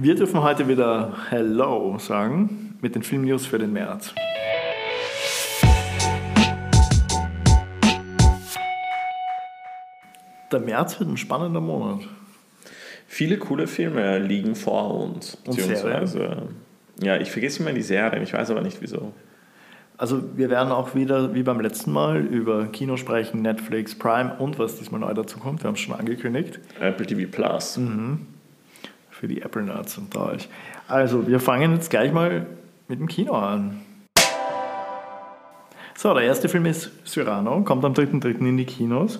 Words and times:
Wir 0.00 0.14
dürfen 0.14 0.40
heute 0.44 0.68
wieder 0.68 1.12
Hello 1.28 1.98
sagen 1.98 2.76
mit 2.80 2.94
den 2.94 3.02
Filmnews 3.02 3.46
für 3.46 3.58
den 3.58 3.72
März. 3.72 4.14
Der 10.52 10.60
März 10.60 11.00
wird 11.00 11.10
ein 11.10 11.16
spannender 11.16 11.60
Monat. 11.60 12.02
Viele 13.08 13.38
coole 13.38 13.66
Filme 13.66 14.20
liegen 14.20 14.54
vor 14.54 14.94
uns. 15.02 15.34
Und 15.34 15.56
Beziehungsweise, 15.56 16.42
ja, 17.02 17.16
ich 17.16 17.32
vergesse 17.32 17.64
immer 17.64 17.72
die 17.72 17.82
Serien, 17.82 18.22
ich 18.22 18.32
weiß 18.32 18.52
aber 18.52 18.60
nicht 18.60 18.80
wieso. 18.80 19.12
Also 19.96 20.22
wir 20.36 20.48
werden 20.48 20.70
auch 20.70 20.94
wieder, 20.94 21.34
wie 21.34 21.42
beim 21.42 21.60
letzten 21.60 21.90
Mal, 21.90 22.20
über 22.20 22.66
Kino 22.66 22.96
sprechen, 22.96 23.42
Netflix, 23.42 23.98
Prime 23.98 24.36
und 24.38 24.60
was 24.60 24.78
diesmal 24.78 25.00
neu 25.00 25.12
dazu 25.12 25.40
kommt. 25.40 25.64
Wir 25.64 25.66
haben 25.66 25.74
es 25.74 25.80
schon 25.80 25.96
angekündigt. 25.96 26.60
Apple 26.78 27.04
TV 27.04 27.28
Plus. 27.28 27.80
Für 29.18 29.26
die 29.26 29.42
Apple 29.42 29.62
Nerds 29.62 29.98
unter 29.98 30.26
euch. 30.26 30.48
Also 30.86 31.26
wir 31.26 31.40
fangen 31.40 31.72
jetzt 31.74 31.90
gleich 31.90 32.12
mal 32.12 32.46
mit 32.86 33.00
dem 33.00 33.08
Kino 33.08 33.32
an. 33.32 33.80
So, 35.96 36.14
der 36.14 36.22
erste 36.22 36.48
Film 36.48 36.66
ist 36.66 36.92
Cyrano, 37.04 37.62
kommt 37.62 37.84
am 37.84 37.92
3.3. 37.94 38.38
in 38.46 38.56
die 38.56 38.64
Kinos. 38.64 39.18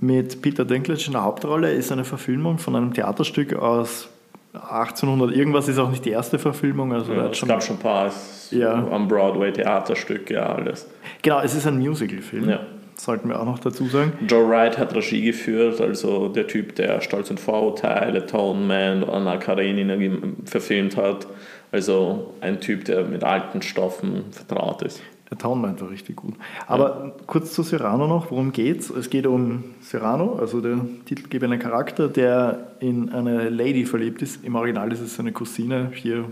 Mit 0.00 0.40
Peter 0.40 0.64
Dinklage 0.64 1.04
in 1.06 1.12
der 1.12 1.24
Hauptrolle 1.24 1.70
ist 1.72 1.92
eine 1.92 2.04
Verfilmung 2.04 2.56
von 2.56 2.74
einem 2.76 2.94
Theaterstück 2.94 3.54
aus 3.54 4.08
1800. 4.54 5.36
Irgendwas 5.36 5.68
ist 5.68 5.78
auch 5.78 5.90
nicht 5.90 6.06
die 6.06 6.10
erste 6.10 6.38
Verfilmung. 6.38 6.94
Also 6.94 7.12
Ja, 7.12 7.26
es 7.26 7.36
schon 7.36 7.50
gab 7.50 7.62
schon 7.62 7.76
ein 7.76 7.80
paar 7.80 8.10
Ja. 8.50 8.72
am 8.90 9.06
Broadway 9.06 9.52
Theaterstück, 9.52 10.30
ja, 10.30 10.54
alles. 10.54 10.88
Genau, 11.20 11.40
es 11.40 11.54
ist 11.54 11.66
ein 11.66 11.78
Musical-Film. 11.78 12.48
Ja. 12.48 12.60
Sollten 12.98 13.28
wir 13.28 13.40
auch 13.40 13.44
noch 13.44 13.60
dazu 13.60 13.86
sagen. 13.86 14.12
Joe 14.26 14.48
Wright 14.48 14.76
hat 14.76 14.94
Regie 14.94 15.22
geführt, 15.22 15.80
also 15.80 16.28
der 16.28 16.48
Typ, 16.48 16.74
der 16.74 17.00
Stolz 17.00 17.30
und 17.30 17.38
Vorurteile, 17.38 18.22
Atonement, 18.22 19.08
Anna 19.08 19.36
Karenina 19.36 19.96
verfilmt 20.44 20.96
hat. 20.96 21.26
Also 21.70 22.34
ein 22.40 22.60
Typ, 22.60 22.84
der 22.86 23.04
mit 23.04 23.22
alten 23.22 23.62
Stoffen 23.62 24.24
vertraut 24.32 24.82
ist. 24.82 25.00
Atonement 25.30 25.80
war 25.80 25.90
richtig 25.90 26.16
gut. 26.16 26.34
Aber 26.66 27.14
kurz 27.26 27.52
zu 27.52 27.62
Cyrano 27.62 28.06
noch, 28.06 28.30
worum 28.30 28.52
geht's? 28.52 28.90
Es 28.90 29.10
geht 29.10 29.26
um 29.26 29.64
Cyrano, 29.82 30.36
also 30.40 30.60
der 30.60 30.80
titelgebende 31.04 31.58
Charakter, 31.58 32.08
der 32.08 32.72
in 32.80 33.10
eine 33.10 33.48
Lady 33.50 33.84
verliebt 33.84 34.22
ist. 34.22 34.42
Im 34.44 34.54
Original 34.56 34.90
ist 34.90 35.00
es 35.00 35.16
seine 35.16 35.32
Cousine, 35.32 35.92
hier 35.94 36.24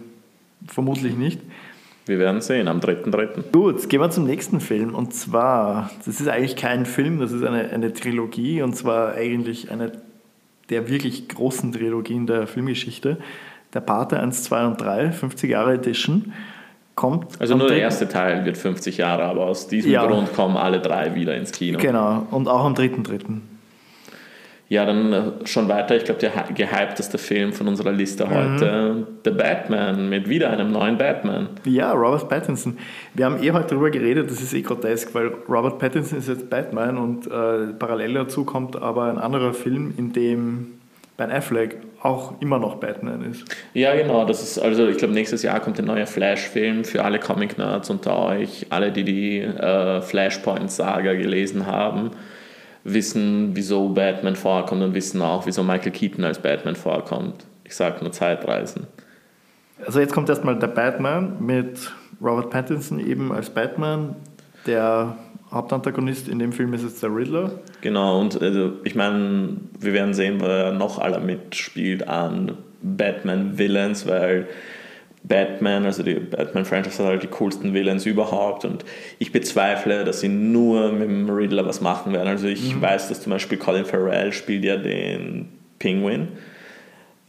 vermutlich 0.66 1.16
nicht. 1.16 1.40
Wir 2.06 2.18
werden 2.18 2.40
sehen 2.40 2.68
am 2.68 2.78
3.3. 2.78 3.50
Gut, 3.52 3.88
gehen 3.88 4.00
wir 4.00 4.10
zum 4.10 4.24
nächsten 4.24 4.60
Film. 4.60 4.94
Und 4.94 5.12
zwar, 5.12 5.90
das 6.04 6.20
ist 6.20 6.28
eigentlich 6.28 6.56
kein 6.56 6.86
Film, 6.86 7.18
das 7.18 7.32
ist 7.32 7.42
eine, 7.44 7.70
eine 7.70 7.92
Trilogie. 7.92 8.62
Und 8.62 8.76
zwar 8.76 9.14
eigentlich 9.14 9.70
eine 9.70 9.92
der 10.70 10.88
wirklich 10.88 11.28
großen 11.28 11.72
Trilogien 11.72 12.26
der 12.26 12.46
Filmgeschichte. 12.46 13.18
Der 13.74 13.80
Pate 13.80 14.18
1, 14.18 14.44
2 14.44 14.66
und 14.66 14.80
3, 14.80 15.12
50 15.12 15.50
Jahre 15.50 15.74
Edition, 15.74 16.32
kommt. 16.94 17.40
Also 17.40 17.56
nur 17.56 17.68
der 17.68 17.76
3. 17.76 17.82
erste 17.82 18.08
Teil 18.08 18.44
wird 18.44 18.56
50 18.56 18.96
Jahre, 18.96 19.24
aber 19.24 19.46
aus 19.46 19.68
diesem 19.68 19.92
Ja. 19.92 20.06
Grund 20.06 20.32
kommen 20.32 20.56
alle 20.56 20.80
drei 20.80 21.14
wieder 21.14 21.36
ins 21.36 21.52
Kino. 21.52 21.78
Genau, 21.78 22.26
und 22.30 22.48
auch 22.48 22.64
am 22.64 22.74
3.3. 22.74 23.40
Ja, 24.68 24.84
dann 24.84 25.12
äh, 25.12 25.22
schon 25.44 25.68
weiter. 25.68 25.94
Ich 25.96 26.04
glaube, 26.04 26.18
der 26.20 26.32
hy- 26.34 26.52
gehypteste 26.52 27.18
Film 27.18 27.52
von 27.52 27.68
unserer 27.68 27.92
Liste 27.92 28.28
heute, 28.28 29.06
The 29.24 29.30
Batman, 29.30 30.08
mit 30.08 30.28
wieder 30.28 30.50
einem 30.50 30.72
neuen 30.72 30.98
Batman. 30.98 31.50
Ja, 31.64 31.92
Robert 31.92 32.28
Pattinson. 32.28 32.76
Wir 33.14 33.26
haben 33.26 33.40
eh 33.42 33.52
heute 33.52 33.68
darüber 33.68 33.90
geredet, 33.90 34.28
das 34.28 34.42
ist 34.42 34.52
eh 34.54 34.62
grotesk, 34.62 35.14
weil 35.14 35.30
Robert 35.48 35.78
Pattinson 35.78 36.18
ist 36.18 36.28
jetzt 36.28 36.50
Batman 36.50 36.98
und 36.98 37.26
äh, 37.28 37.74
parallel 37.78 38.14
dazu 38.14 38.44
kommt 38.44 38.74
aber 38.82 39.04
ein 39.04 39.18
anderer 39.18 39.54
Film, 39.54 39.94
in 39.96 40.12
dem 40.12 40.72
Ben 41.16 41.30
Affleck 41.30 41.78
auch 42.02 42.34
immer 42.40 42.58
noch 42.58 42.74
Batman 42.74 43.22
ist. 43.30 43.44
Ja, 43.72 43.94
genau. 43.94 44.24
Das 44.26 44.42
ist 44.42 44.58
also, 44.58 44.88
ich 44.88 44.98
glaube, 44.98 45.14
nächstes 45.14 45.42
Jahr 45.44 45.60
kommt 45.60 45.78
ein 45.78 45.84
neuer 45.86 46.06
Flash-Film 46.06 46.84
für 46.84 47.04
alle 47.04 47.20
Comic-Nerds 47.20 47.88
unter 47.88 48.18
euch. 48.18 48.66
Alle, 48.70 48.90
die 48.90 49.04
die 49.04 49.38
äh, 49.40 50.02
Flashpoint-Saga 50.02 51.14
gelesen 51.14 51.66
haben, 51.66 52.10
wissen, 52.86 53.50
wieso 53.54 53.88
Batman 53.88 54.36
vorkommt 54.36 54.82
und 54.82 54.94
wissen 54.94 55.20
auch, 55.22 55.46
wieso 55.46 55.62
Michael 55.62 55.92
Keaton 55.92 56.24
als 56.24 56.38
Batman 56.38 56.76
vorkommt. 56.76 57.44
Ich 57.64 57.74
sage 57.74 57.98
nur 58.02 58.12
Zeitreisen. 58.12 58.86
Also 59.84 60.00
jetzt 60.00 60.14
kommt 60.14 60.28
erstmal 60.28 60.58
der 60.58 60.68
Batman 60.68 61.36
mit 61.40 61.92
Robert 62.22 62.50
Pattinson 62.50 62.98
eben 63.00 63.32
als 63.32 63.50
Batman. 63.50 64.16
Der 64.66 65.16
Hauptantagonist 65.50 66.28
in 66.28 66.38
dem 66.38 66.52
Film 66.52 66.72
ist 66.74 66.82
jetzt 66.82 67.02
der 67.02 67.14
Riddler. 67.14 67.50
Genau, 67.80 68.20
und 68.20 68.40
also, 68.40 68.72
ich 68.84 68.94
meine, 68.94 69.56
wir 69.78 69.92
werden 69.92 70.14
sehen, 70.14 70.40
wer 70.40 70.72
noch 70.72 70.98
alle 70.98 71.20
mitspielt 71.20 72.08
an 72.08 72.56
Batman-Villains, 72.82 74.06
weil 74.06 74.48
Batman, 75.24 75.84
also 75.84 76.02
die 76.02 76.14
Batman-Franchise 76.14 77.02
hat 77.02 77.08
halt 77.10 77.22
die 77.22 77.26
coolsten 77.28 77.74
Villains 77.74 78.06
überhaupt 78.06 78.64
und 78.64 78.84
ich 79.18 79.32
bezweifle, 79.32 80.04
dass 80.04 80.20
sie 80.20 80.28
nur 80.28 80.92
mit 80.92 81.08
dem 81.08 81.28
Riddler 81.28 81.66
was 81.66 81.80
machen 81.80 82.12
werden. 82.12 82.28
Also 82.28 82.46
ich 82.46 82.80
weiß, 82.80 83.08
dass 83.08 83.20
zum 83.22 83.30
Beispiel 83.32 83.58
Colin 83.58 83.84
Farrell 83.84 84.32
spielt 84.32 84.64
ja 84.64 84.76
den 84.76 85.48
Penguin 85.80 86.28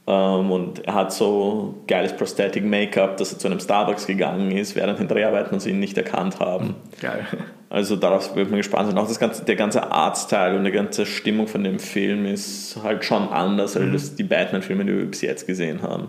ähm, 0.06 0.52
und 0.52 0.86
er 0.86 0.94
hat 0.94 1.12
so 1.12 1.76
geiles 1.88 2.14
Prosthetic 2.16 2.64
Make-up, 2.64 3.18
dass 3.18 3.34
er 3.34 3.40
zu 3.40 3.48
einem 3.48 3.60
Starbucks 3.60 4.06
gegangen 4.06 4.52
ist 4.52 4.76
während 4.76 5.00
den 5.00 5.08
Dreharbeiten 5.08 5.54
und 5.56 5.60
sie 5.60 5.72
ihn 5.72 5.80
nicht 5.80 5.98
erkannt 5.98 6.40
haben. 6.40 6.76
Geil. 7.02 7.26
Also 7.70 7.98
darauf 7.98 8.34
wird 8.38 8.50
man 8.50 8.60
gespannt 8.60 8.88
sein. 8.88 8.98
Auch 8.98 9.10
das 9.10 9.20
ganze, 9.20 9.44
der 9.44 9.58
ganze 9.58 9.92
Artstyle 9.92 10.56
und 10.58 10.64
die 10.64 10.72
ganze 10.72 11.06
Stimmung 11.06 11.48
von 11.48 11.66
dem 11.66 11.80
Film 11.80 12.26
ist 12.26 12.78
halt 12.82 13.04
schon 13.04 13.28
anders 13.28 13.76
als 13.76 13.92
das- 13.92 14.16
die 14.16 14.24
Batman-Filme, 14.24 14.86
die 14.86 14.96
wir 14.98 15.06
bis 15.06 15.20
jetzt 15.20 15.46
gesehen 15.46 15.82
haben. 15.82 16.08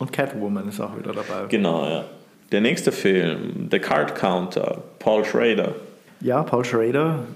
Und 0.00 0.12
Catwoman 0.12 0.66
ist 0.68 0.80
auch 0.80 0.96
wieder 0.98 1.12
dabei. 1.12 1.46
Genau, 1.48 1.86
ja. 1.86 2.04
Der 2.50 2.60
nächste 2.62 2.90
Film, 2.90 3.68
The 3.70 3.78
Card 3.78 4.14
Counter, 4.16 4.82
Paul 4.98 5.24
Schrader. 5.24 5.74
Ja, 6.20 6.42
Paul 6.42 6.64
Schrader, 6.64 7.26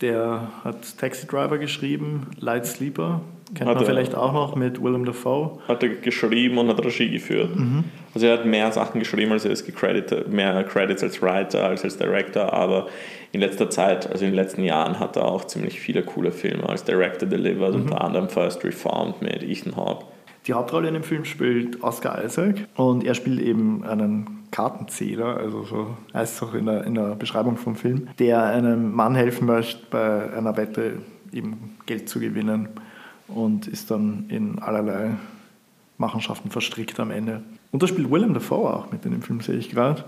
der 0.00 0.48
hat 0.62 0.98
Taxi 0.98 1.26
Driver 1.26 1.58
geschrieben, 1.58 2.28
Light 2.38 2.66
Sleeper, 2.66 3.22
kennt 3.54 3.68
Hat 3.68 3.76
man 3.76 3.84
er. 3.84 3.90
vielleicht 3.90 4.14
auch 4.14 4.32
noch 4.32 4.54
mit 4.56 4.82
Willem 4.82 5.04
Dafoe. 5.06 5.58
Hat 5.66 5.82
er 5.82 5.88
geschrieben 5.88 6.58
und 6.58 6.68
hat 6.68 6.84
Regie 6.84 7.10
geführt. 7.10 7.50
Also 8.14 8.26
er 8.26 8.34
hat 8.34 8.44
mehr 8.44 8.70
Sachen 8.72 9.00
geschrieben, 9.00 9.32
als 9.32 9.46
er 9.46 9.50
ist 9.50 9.64
gecredited, 9.64 10.28
mehr 10.28 10.62
Credits 10.64 11.02
als 11.02 11.20
Writer, 11.22 11.64
als 11.64 11.82
als 11.82 11.96
Director, 11.96 12.52
aber 12.52 12.88
in 13.32 13.40
letzter 13.40 13.70
Zeit, 13.70 14.10
also 14.10 14.24
in 14.24 14.32
den 14.32 14.36
letzten 14.36 14.64
Jahren, 14.64 15.00
hat 15.00 15.16
er 15.16 15.24
auch 15.24 15.44
ziemlich 15.46 15.80
viele 15.80 16.02
coole 16.02 16.30
Filme 16.30 16.68
als 16.68 16.84
Director 16.84 17.26
delivered, 17.28 17.74
unter 17.74 18.00
anderem 18.00 18.28
First 18.28 18.62
Reformed 18.64 19.22
mit 19.22 19.42
Ethan 19.42 19.76
Hawke. 19.76 20.04
Die 20.50 20.54
Hauptrolle 20.54 20.88
in 20.88 20.94
dem 20.94 21.04
Film 21.04 21.24
spielt 21.24 21.80
Oscar 21.84 22.24
Isaac 22.24 22.66
und 22.74 23.04
er 23.04 23.14
spielt 23.14 23.38
eben 23.40 23.84
einen 23.84 24.48
Kartenzähler, 24.50 25.36
also 25.36 25.62
so 25.62 25.96
heißt 26.12 26.34
es 26.34 26.42
auch 26.42 26.54
in 26.54 26.66
der, 26.66 26.82
in 26.82 26.96
der 26.96 27.14
Beschreibung 27.14 27.56
vom 27.56 27.76
Film, 27.76 28.08
der 28.18 28.42
einem 28.42 28.92
Mann 28.92 29.14
helfen 29.14 29.46
möchte, 29.46 29.80
bei 29.92 30.32
einer 30.36 30.56
Wette 30.56 30.94
eben 31.32 31.76
Geld 31.86 32.08
zu 32.08 32.18
gewinnen 32.18 32.68
und 33.28 33.68
ist 33.68 33.92
dann 33.92 34.24
in 34.28 34.58
allerlei 34.58 35.10
Machenschaften 35.98 36.50
verstrickt 36.50 36.98
am 36.98 37.12
Ende. 37.12 37.42
Und 37.70 37.84
da 37.84 37.86
spielt 37.86 38.10
Willem 38.10 38.34
Dafoe 38.34 38.74
auch 38.74 38.90
mit 38.90 39.04
in 39.06 39.12
dem 39.12 39.22
Film, 39.22 39.40
sehe 39.42 39.54
ich 39.54 39.70
gerade, 39.70 40.02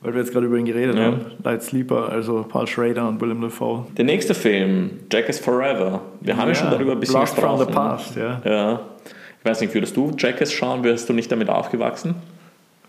weil 0.00 0.12
wir 0.14 0.20
jetzt 0.20 0.30
gerade 0.32 0.46
über 0.46 0.58
ihn 0.58 0.66
geredet 0.66 0.94
Ja. 0.94 1.06
haben. 1.06 1.22
Light 1.42 1.64
Sleeper, 1.64 2.08
also 2.08 2.46
Paul 2.48 2.68
Schrader 2.68 3.08
und 3.08 3.20
Willem 3.20 3.40
Dafoe. 3.40 3.84
Der 3.96 4.04
nächste 4.04 4.34
Film, 4.34 4.90
Jack 5.10 5.28
is 5.28 5.40
Forever. 5.40 6.02
Wir 6.20 6.36
haben 6.36 6.46
ja, 6.50 6.54
schon 6.54 6.70
darüber 6.70 6.92
ein 6.92 7.00
bisschen 7.00 7.16
Blast 7.16 7.34
from 7.36 7.58
gesprochen. 7.58 7.66
the 7.66 7.74
Past, 7.74 8.14
ja. 8.16 8.40
Ja. 8.44 8.80
Ich 9.48 9.50
weiß 9.52 9.62
nicht, 9.62 9.72
würdest 9.72 9.96
du 9.96 10.12
Jackass 10.18 10.52
schauen? 10.52 10.84
Wärst 10.84 11.08
du 11.08 11.14
nicht 11.14 11.32
damit 11.32 11.48
aufgewachsen? 11.48 12.16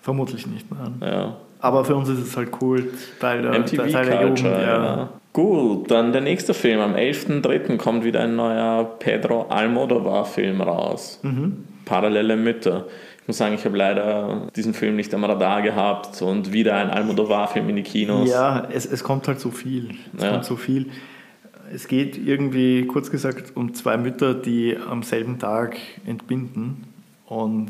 Vermutlich 0.02 0.46
nicht, 0.46 0.66
nein. 0.70 0.96
Ja. 1.02 1.38
Aber 1.62 1.86
für 1.86 1.96
uns 1.96 2.10
ist 2.10 2.20
es 2.20 2.36
halt 2.36 2.50
cool, 2.62 2.92
Teil 3.22 3.44
der, 3.44 3.58
MTV 3.58 3.90
Teil 3.90 4.06
der 4.06 4.22
Jugend. 4.24 4.42
Ja. 4.42 4.62
ja. 4.62 5.10
Gut, 5.32 5.90
dann 5.90 6.12
der 6.12 6.20
nächste 6.20 6.54
Film. 6.54 6.82
Am 6.82 6.96
11.03. 6.96 7.78
kommt 7.78 8.04
wieder 8.04 8.20
ein 8.20 8.36
neuer 8.36 8.84
Pedro 9.00 9.44
Almodovar-Film 9.44 10.60
raus. 10.60 11.22
Mhm. 11.24 11.64
Parallele 11.86 12.36
Mütter. 12.36 12.88
Ich 13.22 13.28
muss 13.30 13.38
sagen, 13.38 13.56
ich 13.56 13.64
habe 13.64 13.78
leider 13.78 14.50
diesen 14.54 14.74
Film 14.74 14.98
nicht 14.98 15.14
am 15.14 15.24
Radar 15.24 15.62
gehabt 15.62 16.22
und 16.22 16.52
wieder 16.52 16.76
ein 16.76 16.90
Almodovar-Film 16.90 17.70
in 17.70 17.78
die 17.78 17.84
Kinos. 17.84 18.30
Ja, 18.30 18.68
es, 18.70 18.86
es 18.86 19.02
kommt 19.02 19.30
halt 19.30 19.40
so 19.40 19.50
viel. 19.52 19.92
Es 20.18 20.24
Ja. 20.26 20.32
kommt 20.32 20.44
so 20.44 20.58
viel. 20.58 20.88
Es 21.74 21.88
geht 21.88 22.18
irgendwie, 22.18 22.86
kurz 22.88 23.12
gesagt, 23.12 23.52
um 23.56 23.74
zwei 23.74 23.98
Mütter, 23.98 24.34
die 24.34 24.76
am 24.78 25.04
selben 25.04 25.38
Tag 25.40 25.78
entbinden 26.06 26.86
und 27.28 27.70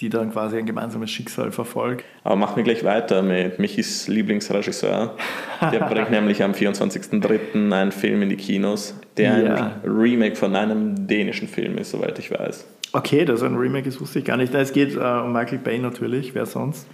die 0.00 0.08
dann 0.08 0.32
quasi 0.32 0.56
ein 0.56 0.64
gemeinsames 0.66 1.10
Schicksal 1.10 1.52
verfolgt. 1.52 2.04
Aber 2.24 2.34
machen 2.36 2.56
wir 2.56 2.64
gleich 2.64 2.84
weiter 2.84 3.20
mit 3.22 3.58
Michis 3.58 4.08
Lieblingsregisseur. 4.08 5.14
Der 5.60 5.80
bringt 5.90 6.10
nämlich 6.10 6.42
am 6.42 6.52
24.03. 6.52 7.70
einen 7.72 7.92
Film 7.92 8.22
in 8.22 8.30
die 8.30 8.36
Kinos, 8.36 8.94
der 9.16 9.38
Ja. 9.38 9.54
ein 9.84 9.90
Remake 9.90 10.36
von 10.36 10.56
einem 10.56 11.06
dänischen 11.06 11.48
Film 11.48 11.76
ist, 11.76 11.90
soweit 11.90 12.18
ich 12.18 12.30
weiß. 12.30 12.66
Okay, 12.92 13.24
dass 13.26 13.42
ein 13.42 13.54
Remake 13.56 13.88
ist, 13.88 14.00
wusste 14.00 14.20
ich 14.20 14.24
gar 14.24 14.38
nicht. 14.38 14.54
Es 14.54 14.72
geht 14.72 14.96
äh, 14.96 14.98
um 14.98 15.32
Michael 15.32 15.58
Bay 15.58 15.78
natürlich, 15.78 16.34
wer 16.34 16.46
sonst. 16.46 16.88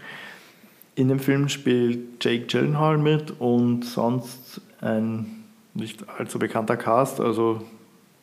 In 0.97 1.09
dem 1.09 1.21
Film 1.21 1.49
spielt 1.49 2.23
Jake 2.25 2.47
Gyllenhaal 2.47 2.99
mit 2.99 3.41
und 3.41 3.85
sonst 3.85 4.61
ein 4.81 5.36
nicht 5.77 6.05
allzu 6.19 6.39
bekannter 6.39 6.77
Cast. 6.77 7.21
Also 7.21 7.63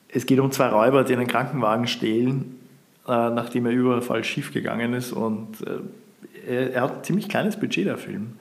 es 0.10 0.26
geht 0.26 0.40
um 0.40 0.52
zwei 0.52 0.68
Räuber, 0.68 1.04
die 1.04 1.14
einen 1.14 1.28
Krankenwagen 1.28 1.88
stehlen 1.88 2.60
äh, 3.08 3.30
nachdem 3.30 3.66
er 3.66 3.72
überall 3.72 4.24
schief 4.24 4.54
gegangen 4.54 4.94
ist. 4.94 5.12
Und 5.12 5.62
äh, 5.62 6.52
er, 6.52 6.74
er, 6.74 6.82
hat 6.82 6.98
ein 6.98 7.04
ziemlich 7.04 7.30
kleines 7.30 7.58
Budget, 7.58 7.86
der 7.86 7.98
Film. 7.98 8.34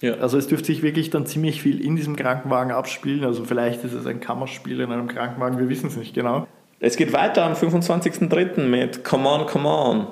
Ja. 0.00 0.14
Also 0.14 0.38
es 0.38 0.48
dürfte 0.48 0.66
sich 0.66 0.82
wirklich 0.82 1.10
dann 1.10 1.26
ziemlich 1.26 1.62
viel 1.62 1.80
in 1.80 1.96
diesem 1.96 2.16
Krankenwagen 2.16 2.72
abspielen. 2.72 3.24
Also 3.24 3.44
vielleicht 3.44 3.84
ist 3.84 3.92
es 3.92 4.06
ein 4.06 4.20
Kammerspiel 4.20 4.80
in 4.80 4.90
einem 4.90 5.08
Krankenwagen, 5.08 5.58
wir 5.58 5.68
wissen 5.68 5.86
es 5.86 5.96
nicht 5.96 6.14
genau. 6.14 6.46
Es 6.80 6.96
geht 6.96 7.12
weiter 7.12 7.44
am 7.44 7.52
25.03. 7.52 8.66
mit 8.66 9.04
Come 9.04 9.28
On, 9.28 9.46
Come 9.46 9.68
On. 9.68 10.06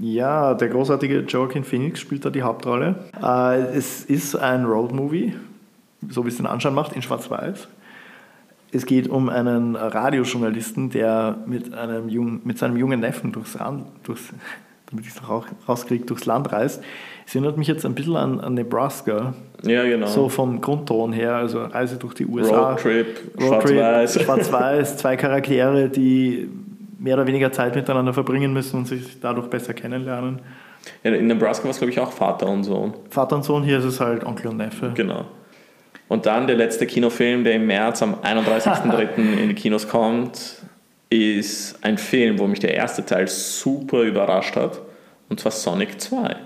Ja, 0.00 0.54
der 0.54 0.68
großartige 0.68 1.20
Joaquin 1.20 1.62
Phoenix 1.62 2.00
spielt 2.00 2.24
da 2.24 2.30
die 2.30 2.42
Hauptrolle. 2.42 2.96
Äh, 3.22 3.76
es 3.76 4.04
ist 4.04 4.34
ein 4.34 4.64
Road-Movie, 4.64 5.34
so 6.08 6.24
wie 6.24 6.28
es 6.28 6.36
den 6.36 6.46
Anschein 6.46 6.74
macht, 6.74 6.94
in 6.94 7.02
Schwarz-Weiß. 7.02 7.68
Es 8.72 8.84
geht 8.84 9.08
um 9.08 9.28
einen 9.28 9.76
Radiojournalisten, 9.76 10.90
der 10.90 11.38
mit, 11.46 11.72
einem 11.72 12.08
jungen, 12.08 12.42
mit 12.44 12.58
seinem 12.58 12.76
jungen 12.76 13.00
Neffen 13.00 13.32
durchs, 13.32 13.56
durchs 14.02 14.32
damit 14.90 15.06
ich 15.06 15.12
es 15.14 15.22
auch 15.28 15.46
rauskriege, 15.68 16.04
durchs 16.04 16.26
Land 16.26 16.52
reist. 16.52 16.82
Es 17.26 17.34
erinnert 17.34 17.58
mich 17.58 17.68
jetzt 17.68 17.84
ein 17.84 17.94
bisschen 17.94 18.16
an, 18.16 18.40
an, 18.40 18.54
Nebraska. 18.54 19.34
Ja, 19.62 19.84
genau. 19.84 20.06
So 20.06 20.28
vom 20.28 20.60
Grundton 20.60 21.12
her, 21.12 21.34
also 21.34 21.60
Reise 21.60 21.96
durch 21.96 22.14
die 22.14 22.26
USA. 22.26 22.70
Roadtrip, 22.70 23.32
Schwarz-Weiß. 23.38 24.22
Schwarz-Weiß, 24.22 24.96
zwei 24.96 25.16
Charaktere, 25.16 25.90
die 25.90 26.48
mehr 26.98 27.14
oder 27.14 27.26
weniger 27.26 27.52
Zeit 27.52 27.74
miteinander 27.74 28.14
verbringen 28.14 28.52
müssen 28.52 28.78
und 28.78 28.88
sich 28.88 29.20
dadurch 29.20 29.48
besser 29.48 29.74
kennenlernen. 29.74 30.40
Ja, 31.04 31.10
in 31.12 31.26
Nebraska 31.26 31.64
war 31.64 31.70
es, 31.70 31.78
glaube 31.78 31.92
ich, 31.92 32.00
auch 32.00 32.12
Vater 32.12 32.48
und 32.48 32.64
Sohn. 32.64 32.94
Vater 33.10 33.36
und 33.36 33.44
Sohn, 33.44 33.62
hier 33.62 33.78
ist 33.78 33.84
es 33.84 34.00
halt 34.00 34.24
Onkel 34.24 34.48
und 34.48 34.56
Neffe. 34.56 34.92
Genau. 34.94 35.26
Und 36.08 36.26
dann 36.26 36.46
der 36.46 36.56
letzte 36.56 36.86
Kinofilm, 36.86 37.44
der 37.44 37.54
im 37.54 37.66
März 37.66 38.02
am 38.02 38.14
31.03. 38.16 39.16
in 39.16 39.48
die 39.48 39.54
Kinos 39.54 39.88
kommt, 39.88 40.62
ist 41.10 41.82
ein 41.84 41.98
Film, 41.98 42.38
wo 42.38 42.46
mich 42.46 42.60
der 42.60 42.74
erste 42.74 43.04
Teil 43.04 43.28
super 43.28 44.02
überrascht 44.02 44.56
hat. 44.56 44.80
Und 45.28 45.40
zwar 45.40 45.52
Sonic 45.52 46.00
2. 46.00 46.36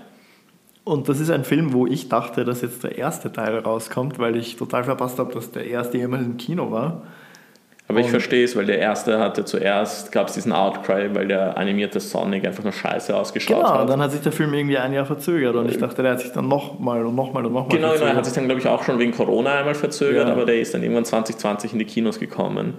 Und 0.83 1.07
das 1.07 1.21
ist 1.21 1.29
ein 1.29 1.45
Film, 1.45 1.71
wo 1.71 1.87
ich 1.87 2.09
dachte, 2.09 2.43
dass 2.43 2.61
jetzt 2.61 2.83
der 2.83 2.97
erste 2.97 3.31
Teil 3.31 3.57
rauskommt, 3.59 4.19
weil 4.19 4.35
ich 4.35 4.57
total 4.57 4.83
verpasst 4.83 5.17
habe, 5.17 5.33
dass 5.33 5.51
der 5.51 5.65
erste 5.65 5.97
jemals 5.97 6.25
im 6.25 6.35
Kino 6.35 6.71
war. 6.71 7.03
Aber 7.89 7.99
ich 7.99 8.09
verstehe 8.09 8.45
es, 8.45 8.55
weil 8.55 8.65
der 8.65 8.79
erste 8.79 9.19
hatte 9.19 9.43
zuerst, 9.43 10.11
gab 10.11 10.29
es 10.29 10.33
diesen 10.33 10.53
Outcry, 10.53 11.13
weil 11.13 11.27
der 11.27 11.57
animierte 11.57 11.99
Sonic 11.99 12.47
einfach 12.47 12.63
nur 12.63 12.71
scheiße 12.71 13.15
ausgeschaut 13.15 13.57
genau, 13.57 13.69
hat. 13.69 13.75
Genau, 13.81 13.85
dann 13.85 14.01
hat 14.01 14.11
sich 14.11 14.21
der 14.21 14.31
Film 14.31 14.53
irgendwie 14.53 14.77
ein 14.77 14.93
Jahr 14.93 15.05
verzögert 15.05 15.55
und 15.55 15.69
ich 15.69 15.77
dachte, 15.77 16.01
der 16.01 16.13
hat 16.13 16.21
sich 16.21 16.31
dann 16.31 16.47
nochmal 16.47 17.05
und 17.05 17.15
nochmal 17.15 17.45
und 17.45 17.53
nochmal 17.53 17.69
genau, 17.69 17.89
verzögert. 17.89 17.99
Genau, 17.99 18.13
er 18.13 18.15
hat 18.15 18.25
sich 18.25 18.33
dann, 18.33 18.45
glaube 18.45 18.61
ich, 18.61 18.67
auch 18.67 18.83
schon 18.83 18.99
wegen 18.99 19.11
Corona 19.11 19.59
einmal 19.59 19.75
verzögert, 19.75 20.27
ja. 20.27 20.33
aber 20.33 20.45
der 20.45 20.59
ist 20.59 20.73
dann 20.73 20.81
irgendwann 20.81 21.05
2020 21.05 21.73
in 21.73 21.79
die 21.79 21.85
Kinos 21.85 22.19
gekommen. 22.19 22.75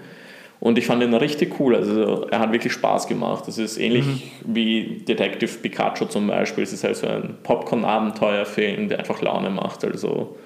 Und 0.61 0.79
ich 0.79 0.87
fand 0.87 1.03
ihn 1.03 1.13
richtig 1.13 1.61
cool. 1.61 1.77
Also 1.77 2.27
er 2.31 2.39
hat 2.39 2.53
wirklich 2.53 2.73
Spaß 2.73 3.07
gemacht. 3.07 3.45
Das 3.47 3.59
ist 3.59 3.77
ähnlich 3.77 4.07
mhm. 4.07 4.55
wie 4.55 5.05
Detective 5.07 5.59
Pikachu 5.59 6.07
zum 6.07 6.29
Beispiel. 6.29 6.65
Es 6.65 6.73
ist 6.73 6.85
halt 6.85 6.97
so 6.97 7.07
ein 7.07 7.37
Popcorn-Abenteuerfilm, 7.43 8.89
der 8.89 9.01
einfach 9.01 9.21
Laune 9.21 9.51
macht. 9.51 9.85
Also 9.85 10.37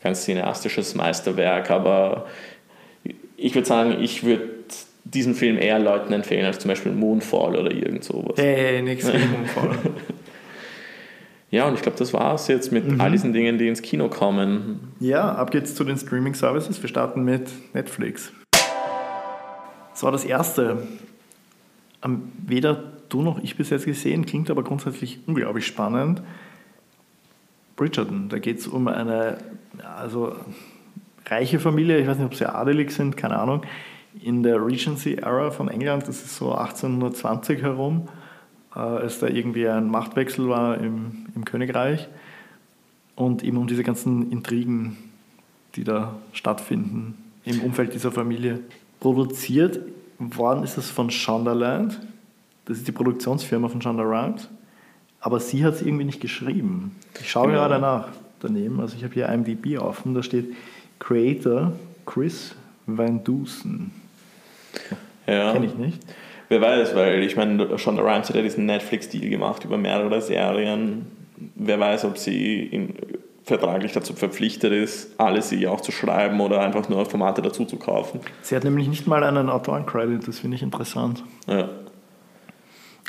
kein 0.00 0.14
cineastisches 0.14 0.94
Meisterwerk, 0.94 1.72
aber 1.72 2.26
ich 3.36 3.54
würde 3.54 3.66
sagen, 3.66 3.96
ich 4.00 4.24
würde 4.24 4.48
diesen 5.04 5.34
Film 5.34 5.58
eher 5.58 5.78
Leuten 5.78 6.12
empfehlen 6.12 6.44
als 6.44 6.58
zum 6.58 6.68
Beispiel 6.68 6.92
Moonfall 6.92 7.56
oder 7.56 7.70
irgend 7.70 8.04
sowas. 8.04 8.34
Hey, 8.36 8.56
hey 8.56 8.82
nix 8.82 9.10
gegen 9.10 9.30
Moonfall. 9.30 9.78
ja, 11.50 11.68
und 11.68 11.74
ich 11.74 11.82
glaube, 11.82 11.98
das 11.98 12.12
war 12.12 12.34
es 12.34 12.48
jetzt 12.48 12.72
mit 12.72 12.90
mhm. 12.90 13.00
all 13.00 13.12
diesen 13.12 13.32
Dingen, 13.32 13.58
die 13.58 13.68
ins 13.68 13.82
Kino 13.82 14.08
kommen. 14.08 14.92
Ja, 14.98 15.32
ab 15.34 15.50
geht's 15.50 15.74
zu 15.74 15.84
den 15.84 15.96
Streaming-Services. 15.96 16.82
Wir 16.82 16.88
starten 16.88 17.22
mit 17.22 17.48
Netflix. 17.72 18.32
Das 19.92 20.02
war 20.02 20.12
das 20.12 20.24
erste. 20.24 20.86
Weder 22.46 22.92
du 23.08 23.22
noch 23.22 23.42
ich 23.42 23.56
bis 23.56 23.70
jetzt 23.70 23.86
gesehen, 23.86 24.26
klingt 24.26 24.50
aber 24.50 24.62
grundsätzlich 24.62 25.20
unglaublich 25.26 25.66
spannend. 25.66 26.22
Bridgerton, 27.76 28.28
da 28.28 28.38
geht 28.38 28.58
es 28.58 28.66
um 28.66 28.88
eine, 28.88 29.38
also 29.96 30.34
reiche 31.26 31.58
Familie, 31.58 31.98
ich 31.98 32.06
weiß 32.06 32.18
nicht, 32.18 32.26
ob 32.26 32.34
sie 32.34 32.48
adelig 32.48 32.90
sind, 32.92 33.16
keine 33.16 33.38
Ahnung, 33.38 33.62
in 34.22 34.42
der 34.42 34.64
Regency-Era 34.64 35.50
von 35.50 35.68
England, 35.68 36.08
das 36.08 36.22
ist 36.22 36.36
so 36.36 36.52
1820 36.52 37.62
herum, 37.62 38.08
äh, 38.74 38.78
als 38.78 39.18
da 39.18 39.26
irgendwie 39.26 39.68
ein 39.68 39.88
Machtwechsel 39.88 40.48
war 40.48 40.78
im, 40.78 41.26
im 41.34 41.44
Königreich 41.44 42.08
und 43.14 43.42
eben 43.42 43.56
um 43.56 43.66
diese 43.66 43.82
ganzen 43.82 44.30
Intrigen, 44.30 44.96
die 45.74 45.84
da 45.84 46.14
stattfinden 46.32 47.14
im 47.44 47.60
Umfeld 47.60 47.94
dieser 47.94 48.12
Familie. 48.12 48.60
Produziert 49.00 49.80
worden 50.18 50.64
ist 50.64 50.78
es 50.78 50.90
von 50.90 51.10
Shondaland, 51.10 52.00
das 52.64 52.78
ist 52.78 52.88
die 52.88 52.92
Produktionsfirma 52.92 53.68
von 53.68 53.82
Shonda 53.82 54.02
Rhimes, 54.02 54.48
aber 55.20 55.40
sie 55.40 55.64
hat 55.64 55.74
es 55.74 55.82
irgendwie 55.82 56.04
nicht 56.04 56.20
geschrieben. 56.20 56.96
Ich 57.20 57.30
schaue 57.30 57.48
genau. 57.48 57.58
gerade 57.58 57.78
nach 57.78 58.08
daneben, 58.40 58.80
also 58.80 58.96
ich 58.96 59.04
habe 59.04 59.14
hier 59.14 59.28
IMDb 59.28 59.78
offen, 59.78 60.14
da 60.14 60.22
steht 60.22 60.54
Creator 60.98 61.72
Chris 62.04 62.54
Van 62.86 63.22
Dusen. 63.22 63.92
Ja. 65.26 65.52
Kenne 65.52 65.66
ich 65.66 65.74
nicht. 65.74 65.98
Wer 66.48 66.60
weiß, 66.60 66.94
weil 66.94 67.22
ich 67.24 67.36
meine, 67.36 67.78
Shonda 67.78 68.02
Rhimes 68.02 68.28
hat 68.28 68.36
ja 68.36 68.42
diesen 68.42 68.66
Netflix-Deal 68.66 69.28
gemacht 69.28 69.64
über 69.64 69.76
mehrere 69.76 70.20
Serien. 70.20 71.06
Wer 71.56 71.80
weiß, 71.80 72.04
ob 72.04 72.18
sie 72.18 72.62
in, 72.62 72.94
vertraglich 73.46 73.92
dazu 73.92 74.12
verpflichtet 74.14 74.72
ist, 74.72 75.18
alles 75.18 75.48
sie 75.48 75.66
auch 75.66 75.80
zu 75.80 75.92
schreiben 75.92 76.40
oder 76.40 76.60
einfach 76.60 76.88
nur 76.88 77.06
Formate 77.06 77.42
dazu 77.42 77.64
zu 77.64 77.76
kaufen. 77.76 78.20
Sie 78.42 78.54
hat 78.56 78.64
nämlich 78.64 78.88
nicht 78.88 79.06
mal 79.06 79.22
einen 79.22 79.48
Autorencredit, 79.48 80.26
das 80.26 80.40
finde 80.40 80.56
ich 80.56 80.62
interessant. 80.62 81.22
Ja. 81.46 81.68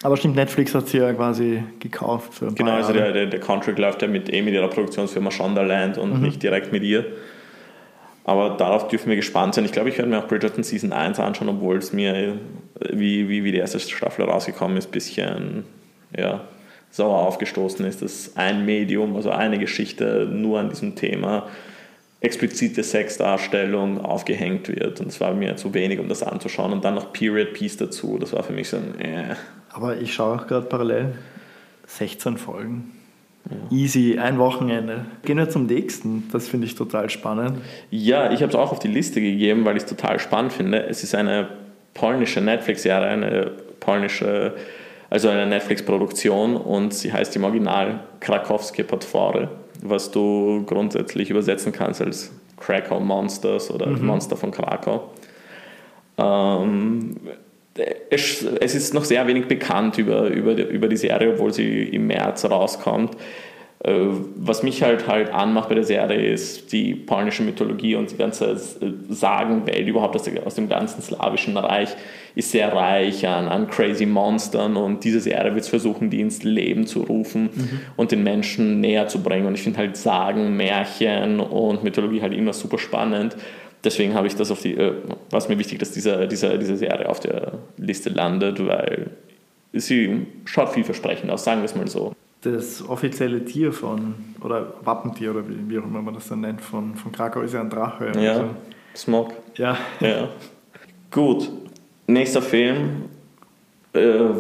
Aber 0.04 0.16
stimmt, 0.16 0.36
Netflix 0.36 0.76
hat 0.76 0.88
sie 0.88 1.00
ja 1.00 1.12
quasi 1.14 1.64
gekauft. 1.80 2.36
Für 2.36 2.52
genau, 2.54 2.74
also 2.74 2.94
der, 2.94 3.14
der, 3.14 3.26
der 3.26 3.40
Contract 3.40 3.80
läuft 3.80 4.04
ja 4.04 4.08
mit, 4.08 4.32
eh 4.32 4.44
mit 4.44 4.54
ihrer 4.54 4.68
Produktionsfirma 4.68 5.32
Shondaland 5.32 5.98
und 5.98 6.18
mhm. 6.18 6.22
nicht 6.22 6.44
direkt 6.44 6.72
mit 6.72 6.84
ihr. 6.84 7.06
Aber 8.28 8.50
darauf 8.58 8.90
dürfen 8.90 9.08
wir 9.08 9.16
gespannt 9.16 9.56
sein. 9.56 9.64
Ich 9.64 9.72
glaube, 9.72 9.88
ich 9.88 9.98
werde 9.98 10.12
mir 10.12 10.20
auch 10.20 10.28
Bridgerton 10.28 10.62
Season 10.62 10.92
1 10.92 11.18
anschauen, 11.18 11.48
obwohl 11.48 11.78
es 11.78 11.94
mir, 11.94 12.38
wie, 12.92 13.30
wie, 13.30 13.46
wie 13.46 13.54
die 13.54 13.58
erste 13.58 13.80
Staffel 13.80 14.26
rausgekommen 14.26 14.76
ist, 14.76 14.90
ein 14.90 14.92
bisschen 14.92 15.64
ja, 16.16 16.42
sauer 16.92 17.20
aufgestoßen 17.20 17.86
ist, 17.86 18.02
dass 18.02 18.36
ein 18.36 18.66
Medium, 18.66 19.16
also 19.16 19.30
eine 19.30 19.58
Geschichte 19.58 20.28
nur 20.30 20.60
an 20.60 20.70
diesem 20.70 20.96
Thema 20.96 21.48
explizite 22.20 22.84
Sexdarstellung 22.84 24.04
aufgehängt 24.04 24.68
wird. 24.68 25.00
Und 25.00 25.08
es 25.08 25.22
war 25.22 25.34
mir 25.34 25.56
zu 25.56 25.74
wenig, 25.74 25.98
um 26.00 26.10
das 26.10 26.22
anzuschauen. 26.22 26.74
Und 26.74 26.84
dann 26.84 26.96
noch 26.96 27.14
Period 27.14 27.54
Piece 27.54 27.78
dazu. 27.78 28.18
Das 28.20 28.34
war 28.34 28.44
für 28.44 28.52
mich 28.52 28.68
so 28.68 28.76
ein. 28.76 29.00
Äh. 29.00 29.36
Aber 29.70 29.96
ich 29.96 30.14
schaue 30.14 30.42
auch 30.42 30.48
gerade 30.48 30.66
parallel 30.66 31.14
16 31.86 32.38
Folgen. 32.38 32.92
Easy, 33.70 34.18
ein 34.18 34.38
Wochenende. 34.40 35.06
Gehen 35.24 35.38
wir 35.38 35.50
zum 35.50 35.66
nächsten. 35.66 36.28
Das 36.32 36.48
finde 36.48 36.68
ich 36.68 36.76
total 36.76 37.10
spannend. 37.10 37.60
Ja, 37.90 38.32
ich 38.32 38.42
habe 38.42 38.50
es 38.50 38.56
auch 38.56 38.72
auf 38.72 38.80
die 38.80 38.88
Liste 38.88 39.22
gegeben, 39.22 39.66
weil 39.66 39.78
ich 39.78 39.84
es 39.84 39.90
total 39.90 40.20
spannend 40.20 40.54
finde. 40.54 40.86
Es 40.86 41.04
ist 41.04 41.16
eine 41.16 41.48
polnische 41.94 42.42
Netflix-Serie, 42.42 43.08
eine 43.08 43.52
polnische, 43.80 44.54
also 45.10 45.30
eine 45.30 45.46
Netflix-Produktion 45.48 46.58
und 46.58 46.94
sie 46.94 47.12
heißt 47.12 47.36
im 47.36 47.44
Original 47.44 48.02
Krakowskie 48.20 48.84
Potwory, 48.84 49.48
was 49.82 50.12
du 50.12 50.64
grundsätzlich 50.66 51.30
übersetzen 51.30 51.72
kannst 51.72 52.02
als 52.02 52.32
Krakow 52.60 53.02
Monsters 53.02 53.72
oder 53.72 53.88
mhm. 53.88 54.06
Monster 54.06 54.36
von 54.36 54.52
Krakau. 54.52 55.12
Ähm, 56.18 57.16
es, 58.10 58.44
es, 58.44 58.76
ist 58.76 58.94
noch 58.94 59.04
sehr 59.04 59.26
wenig 59.28 59.48
bekannt 59.48 59.98
über, 59.98 60.28
über, 60.28 60.54
über 60.54 60.88
die 60.88 60.98
Serie, 60.98 61.34
obwohl 61.34 61.54
sie 61.54 61.84
im 61.84 62.08
März 62.08 62.46
rauskommt. 62.46 63.16
Äh, 63.84 63.92
was 64.36 64.64
mich 64.64 64.82
halt 64.82 65.08
halt 65.08 65.32
anmacht 65.32 65.70
bei 65.70 65.76
der 65.76 65.84
Serie 65.84 66.32
ist 66.32 66.72
die 66.72 66.96
polnische 66.96 67.44
Mythologie 67.44 67.96
und 67.96 68.10
die 68.10 68.18
ganze 68.18 68.60
Sagenwelt 69.10 69.88
überhaupt 69.88 70.16
aus, 70.16 70.24
der, 70.24 70.48
aus 70.48 70.56
dem 70.56 70.68
ganzen 70.68 71.02
slawischen 71.04 71.56
Reich 71.58 71.96
ist 72.34 72.52
sehr 72.52 72.74
reich 72.74 73.28
an, 73.28 73.48
an 73.48 73.68
crazy 73.68 74.08
Monstern 74.08 74.78
und 74.78 75.04
diese 75.04 75.20
Serie 75.20 75.54
wird 75.54 75.64
es 75.64 75.70
versuchen, 75.70 76.10
die 76.10 76.22
ins 76.22 76.42
Leben 76.42 76.88
zu 76.88 77.04
rufen 77.04 77.50
mhm. 77.54 77.80
und 77.96 78.12
den 78.12 78.24
Menschen 78.24 78.80
näher 78.80 79.08
zu 79.08 79.22
bringen. 79.22 79.46
Und 79.46 79.54
ich 79.54 79.62
finde 79.62 79.80
halt 79.80 79.96
Sagen, 79.96 80.58
Märchen 80.58 81.40
und 81.40 81.84
Mythologie 81.84 82.22
halt 82.22 82.34
immer 82.34 82.54
super 82.54 82.80
spannend 82.80 83.36
deswegen 83.84 84.14
habe 84.14 84.28
ich 84.28 84.36
das 84.36 84.52
auf 84.52 84.62
die, 84.62 84.76
äh, 84.76 84.94
war 85.30 85.40
es 85.40 85.50
mir 85.50 85.58
wichtig, 85.58 85.80
dass 85.80 85.92
diese, 85.92 86.28
diese, 86.28 86.58
diese 86.58 86.78
Serie 86.78 87.10
auf 87.10 87.20
der 87.20 87.54
Liste 87.78 88.10
landet, 88.10 88.66
weil 88.66 89.12
sie 89.74 90.28
schaut 90.46 90.70
vielversprechend 90.70 91.30
aus, 91.30 91.44
sagen 91.44 91.62
wir 91.62 91.66
es 91.66 91.76
mal 91.76 91.88
so. 91.88 92.14
Das 92.42 92.88
offizielle 92.88 93.44
Tier 93.44 93.74
von, 93.74 94.14
oder 94.42 94.74
Wappentier 94.84 95.32
oder 95.32 95.44
wie, 95.48 95.80
auch 95.80 95.84
immer 95.84 96.02
man 96.02 96.14
das 96.14 96.28
dann 96.28 96.42
nennt, 96.42 96.62
von, 96.62 96.96
von 96.96 97.12
Krakau 97.12 97.42
ist 97.42 97.54
ja 97.54 97.62
ein 97.62 97.70
Drache. 97.70 98.12
Ja, 98.20 98.34
also, 98.34 98.50
Smog. 98.96 99.34
Ja. 99.56 99.78
ja. 100.00 100.30
Gut, 101.12 101.50
nächster 102.06 102.42
Film 102.42 103.07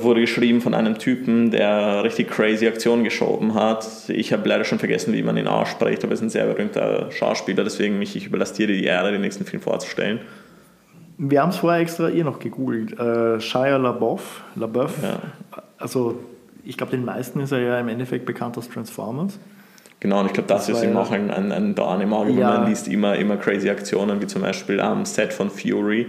wurde 0.03 0.21
geschrieben 0.21 0.61
von 0.61 0.73
einem 0.73 0.97
Typen, 0.97 1.51
der 1.51 2.03
richtig 2.03 2.29
crazy 2.29 2.67
Aktionen 2.67 3.03
geschoben 3.03 3.53
hat. 3.53 3.85
Ich 4.09 4.31
habe 4.33 4.47
leider 4.47 4.63
schon 4.63 4.79
vergessen, 4.79 5.13
wie 5.13 5.23
man 5.23 5.37
ihn 5.37 5.47
ausspricht, 5.47 6.03
aber 6.03 6.11
er 6.11 6.15
ist 6.15 6.21
ein 6.21 6.29
sehr 6.29 6.45
berühmter 6.45 7.11
Schauspieler, 7.11 7.63
deswegen 7.63 7.99
mich, 7.99 8.15
ich 8.15 8.25
überlasse 8.27 8.55
dir 8.55 8.67
die 8.67 8.83
Ehre, 8.83 9.11
den 9.11 9.21
nächsten 9.21 9.45
Film 9.45 9.61
vorzustellen. 9.61 10.19
Wir 11.17 11.41
haben 11.41 11.49
es 11.49 11.57
vorher 11.57 11.81
extra 11.81 12.09
eh 12.09 12.23
noch 12.23 12.39
gegoogelt. 12.39 12.97
Äh, 12.99 13.39
Shia 13.39 13.77
LaBeouf, 13.77 14.43
LaBeouf. 14.55 14.93
Ja. 15.01 15.19
Also 15.79 16.19
ich 16.63 16.77
glaube, 16.77 16.91
den 16.91 17.05
meisten 17.05 17.39
ist 17.39 17.51
er 17.51 17.59
ja 17.59 17.79
im 17.79 17.87
Endeffekt 17.87 18.25
bekannt 18.25 18.55
als 18.57 18.69
Transformers. 18.69 19.39
Genau, 19.99 20.19
und 20.19 20.27
ich 20.27 20.33
glaube, 20.33 20.47
das, 20.47 20.67
Das 20.67 20.77
ist 20.77 20.83
ihm 20.83 20.93
ja- 20.93 20.99
auch 21.01 21.09
ein, 21.09 21.31
ein, 21.31 21.51
ein 21.51 21.73
Dorn 21.73 22.01
im 22.01 22.13
Auge, 22.13 22.31
Ja. 22.33 22.59
man 22.59 22.67
liest 22.69 22.87
immer, 22.87 23.15
immer 23.15 23.37
crazy 23.37 23.67
Aktionen, 23.67 24.21
wie 24.21 24.27
zum 24.27 24.43
Beispiel 24.43 24.79
am 24.79 25.05
Set 25.05 25.33
von 25.33 25.49
Fury 25.49 26.05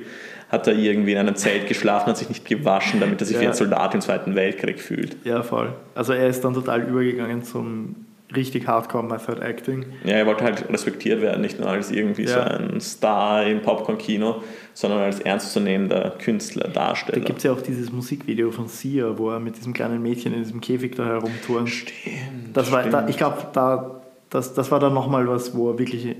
hat 0.48 0.66
er 0.66 0.74
irgendwie 0.74 1.12
in 1.12 1.18
einem 1.18 1.36
Zelt 1.36 1.66
geschlafen, 1.68 2.06
hat 2.08 2.16
sich 2.16 2.28
nicht 2.28 2.44
gewaschen, 2.46 3.00
damit 3.00 3.20
er 3.20 3.26
sich 3.26 3.38
wie 3.38 3.44
Ja. 3.44 3.50
ein 3.50 3.56
Soldat 3.56 3.94
im 3.94 4.00
Zweiten 4.00 4.34
Weltkrieg 4.34 4.80
fühlt. 4.80 5.16
Ja, 5.24 5.42
voll. 5.42 5.72
Also 5.94 6.12
er 6.12 6.28
ist 6.28 6.42
dann 6.44 6.54
total 6.54 6.82
übergegangen 6.82 7.42
zum 7.42 7.96
richtig 8.34 8.66
Hardcore 8.66 9.04
Method 9.04 9.40
Acting. 9.40 9.86
Ja, 10.04 10.12
er 10.16 10.26
wollte 10.26 10.44
halt 10.44 10.68
respektiert 10.70 11.22
werden, 11.22 11.40
nicht 11.40 11.58
nur 11.58 11.68
als 11.70 11.90
irgendwie 11.90 12.26
so 12.26 12.36
Ja. 12.38 12.44
ein 12.44 12.78
Star 12.80 13.46
im 13.46 13.62
Popcorn-Kino, 13.62 14.42
sondern 14.74 15.00
als 15.00 15.20
ernstzunehmender 15.20 16.12
Künstler, 16.18 16.64
Da 16.64 16.88
Darsteller. 16.88 17.24
gibt 17.24 17.38
es 17.38 17.44
ja 17.44 17.52
auch 17.52 17.62
dieses 17.62 17.90
Musikvideo 17.90 18.50
von 18.50 18.68
Sia, 18.68 19.16
wo 19.18 19.30
er 19.30 19.40
mit 19.40 19.56
diesem 19.56 19.72
kleinen 19.72 20.02
Mädchen 20.02 20.34
in 20.34 20.40
diesem 20.42 20.60
Käfig 20.60 20.94
da 20.94 21.06
herumturnt. 21.06 21.70
Stimmt. 21.70 22.54
Das 22.54 22.70
war, 22.70 22.82
da, 22.82 22.88
stimmt. 22.98 23.10
ich 23.10 23.16
glaube, 23.16 23.36
da, 23.54 24.00
das, 24.28 24.52
das 24.52 24.70
war 24.70 24.78
dann 24.80 24.92
nochmal 24.92 25.26
was, 25.26 25.56
wo 25.56 25.70
er 25.70 25.78
wirklich 25.78 26.14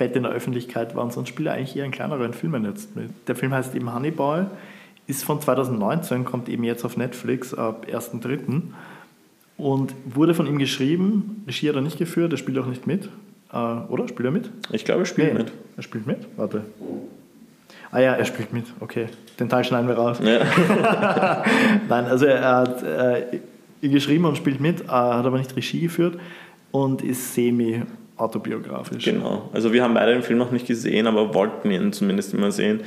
fett 0.00 0.16
in 0.16 0.22
der 0.22 0.32
Öffentlichkeit 0.32 0.96
war 0.96 1.04
und 1.04 1.12
sonst 1.12 1.28
spielt 1.28 1.48
er 1.48 1.52
eigentlich 1.52 1.76
eher 1.76 1.84
in 1.84 1.90
kleineren 1.90 2.32
Filmen 2.32 2.64
jetzt 2.64 2.96
mit. 2.96 3.10
Der 3.28 3.36
Film 3.36 3.52
heißt 3.52 3.74
eben 3.74 3.94
Honeyball, 3.94 4.50
ist 5.06 5.24
von 5.24 5.42
2019, 5.42 6.24
kommt 6.24 6.48
eben 6.48 6.64
jetzt 6.64 6.86
auf 6.86 6.96
Netflix 6.96 7.52
ab 7.52 7.84
1.3. 7.86 8.62
und 9.58 9.94
wurde 10.06 10.32
von 10.32 10.46
ihm 10.46 10.58
geschrieben. 10.58 11.44
Regie 11.46 11.68
hat 11.68 11.76
er 11.76 11.82
nicht 11.82 11.98
geführt, 11.98 12.32
er 12.32 12.38
spielt 12.38 12.56
auch 12.56 12.64
nicht 12.64 12.86
mit. 12.86 13.10
Äh, 13.52 13.56
oder? 13.56 14.08
Spielt 14.08 14.24
er 14.24 14.30
mit? 14.30 14.48
Ich 14.72 14.86
glaube, 14.86 15.02
er 15.02 15.04
spielt 15.04 15.34
mit. 15.34 15.52
Er 15.76 15.82
spielt 15.82 16.06
mit? 16.06 16.26
Warte. 16.38 16.64
Ah 17.90 17.98
ja, 17.98 18.14
er 18.14 18.24
spielt 18.24 18.54
mit, 18.54 18.64
okay. 18.80 19.04
Den 19.38 19.50
Teil 19.50 19.64
schneiden 19.64 19.86
wir 19.86 19.96
raus. 19.96 20.18
Ja. 20.22 20.46
Nein, 21.90 22.06
also 22.06 22.24
er 22.24 22.56
hat 22.56 22.82
äh, 22.82 23.40
geschrieben 23.82 24.24
und 24.24 24.38
spielt 24.38 24.60
mit, 24.60 24.80
äh, 24.80 24.86
hat 24.86 25.26
aber 25.26 25.36
nicht 25.36 25.54
Regie 25.54 25.80
geführt 25.80 26.18
und 26.70 27.02
ist 27.02 27.34
semi-autobiografisch. 28.20 29.04
Genau. 29.04 29.48
Also 29.52 29.72
wir 29.72 29.82
haben 29.82 29.94
beide 29.94 30.12
den 30.12 30.22
Film 30.22 30.38
noch 30.38 30.50
nicht 30.50 30.66
gesehen, 30.66 31.06
aber 31.06 31.34
wollten 31.34 31.70
ihn 31.70 31.92
zumindest 31.92 32.34
immer 32.34 32.50
sehen. 32.50 32.82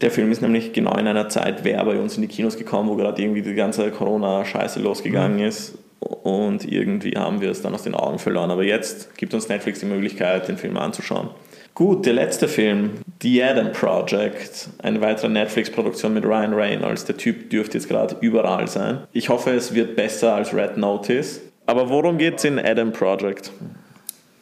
Der 0.00 0.10
Film 0.10 0.32
ist 0.32 0.42
nämlich 0.42 0.72
genau 0.72 0.96
in 0.96 1.06
einer 1.06 1.28
Zeit 1.28 1.62
wer 1.62 1.84
bei 1.84 1.98
uns 1.98 2.16
in 2.16 2.22
die 2.22 2.28
Kinos 2.28 2.56
gekommen, 2.56 2.88
wo 2.88 2.96
gerade 2.96 3.22
irgendwie 3.22 3.42
die 3.42 3.54
ganze 3.54 3.90
Corona-Scheiße 3.90 4.80
losgegangen 4.80 5.38
ist. 5.38 5.78
Und 6.00 6.70
irgendwie 6.70 7.12
haben 7.12 7.40
wir 7.40 7.50
es 7.50 7.62
dann 7.62 7.74
aus 7.74 7.84
den 7.84 7.94
Augen 7.94 8.18
verloren. 8.18 8.50
Aber 8.50 8.64
jetzt 8.64 9.16
gibt 9.16 9.32
uns 9.34 9.48
Netflix 9.48 9.80
die 9.80 9.86
Möglichkeit, 9.86 10.48
den 10.48 10.58
Film 10.58 10.76
anzuschauen. 10.76 11.30
Gut, 11.74 12.06
der 12.06 12.12
letzte 12.12 12.46
Film, 12.46 12.90
The 13.22 13.42
Adam 13.42 13.72
Project, 13.72 14.68
eine 14.82 15.00
weitere 15.00 15.28
Netflix-Produktion 15.28 16.14
mit 16.14 16.24
Ryan 16.24 16.54
Reynolds. 16.54 17.04
Der 17.04 17.16
Typ 17.16 17.50
dürfte 17.50 17.78
jetzt 17.78 17.88
gerade 17.88 18.16
überall 18.20 18.68
sein. 18.68 18.98
Ich 19.12 19.28
hoffe, 19.28 19.50
es 19.50 19.74
wird 19.74 19.96
besser 19.96 20.34
als 20.34 20.54
Red 20.54 20.76
Notice. 20.76 21.40
Aber 21.66 21.88
worum 21.88 22.18
geht 22.18 22.36
es 22.38 22.44
in 22.44 22.58
Adam 22.58 22.92
Project? 22.92 23.50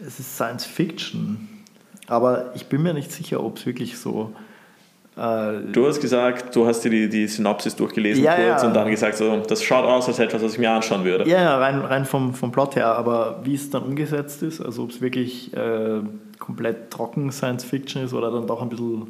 Es 0.06 0.18
ist 0.18 0.34
Science 0.36 0.64
Fiction, 0.64 1.48
aber 2.08 2.52
ich 2.54 2.66
bin 2.66 2.82
mir 2.82 2.94
nicht 2.94 3.12
sicher, 3.12 3.42
ob 3.42 3.56
es 3.58 3.66
wirklich 3.66 3.98
so. 3.98 4.32
Äh, 5.16 5.60
Du 5.72 5.86
hast 5.86 6.00
gesagt, 6.00 6.54
du 6.56 6.66
hast 6.66 6.80
dir 6.84 6.90
die, 6.90 7.08
die 7.08 7.26
Synopsis 7.28 7.76
durchgelesen 7.76 8.24
Ja, 8.24 8.34
kurz 8.34 8.62
ja. 8.62 8.68
und 8.68 8.74
dann 8.74 8.90
gesagt, 8.90 9.16
so, 9.16 9.36
das 9.40 9.62
schaut 9.62 9.84
aus 9.84 10.08
als 10.08 10.18
etwas, 10.18 10.42
was 10.42 10.54
ich 10.54 10.58
mir 10.58 10.70
anschauen 10.70 11.04
würde. 11.04 11.28
ja, 11.28 11.56
rein, 11.58 11.80
rein 11.80 12.04
vom, 12.04 12.34
vom 12.34 12.50
Plot 12.50 12.76
her, 12.76 12.94
aber 12.96 13.40
wie 13.44 13.54
es 13.54 13.70
dann 13.70 13.82
umgesetzt 13.82 14.42
ist, 14.42 14.60
also 14.60 14.84
ob 14.84 14.90
es 14.90 15.00
wirklich 15.00 15.54
äh, 15.54 16.00
komplett 16.38 16.90
trocken 16.90 17.30
Science 17.30 17.64
Fiction 17.64 18.02
ist 18.02 18.12
oder 18.14 18.30
dann 18.30 18.46
doch 18.46 18.62
ein 18.62 18.68
bisschen 18.70 19.06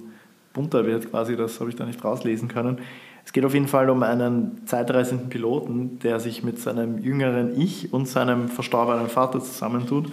bunter 0.52 0.84
wird, 0.84 1.10
quasi, 1.10 1.36
das 1.36 1.58
habe 1.60 1.70
ich 1.70 1.76
da 1.76 1.84
nicht 1.86 2.04
rauslesen 2.04 2.48
können. 2.48 2.78
Es 3.24 3.32
geht 3.32 3.44
auf 3.44 3.54
jeden 3.54 3.68
Fall 3.68 3.88
um 3.88 4.02
einen 4.02 4.62
zeitreisenden 4.66 5.28
Piloten, 5.28 6.00
der 6.00 6.18
sich 6.18 6.42
mit 6.42 6.58
seinem 6.58 6.98
jüngeren 6.98 7.58
Ich 7.58 7.92
und 7.92 8.08
seinem 8.08 8.48
verstorbenen 8.48 9.08
Vater 9.08 9.38
zusammentut, 9.40 10.06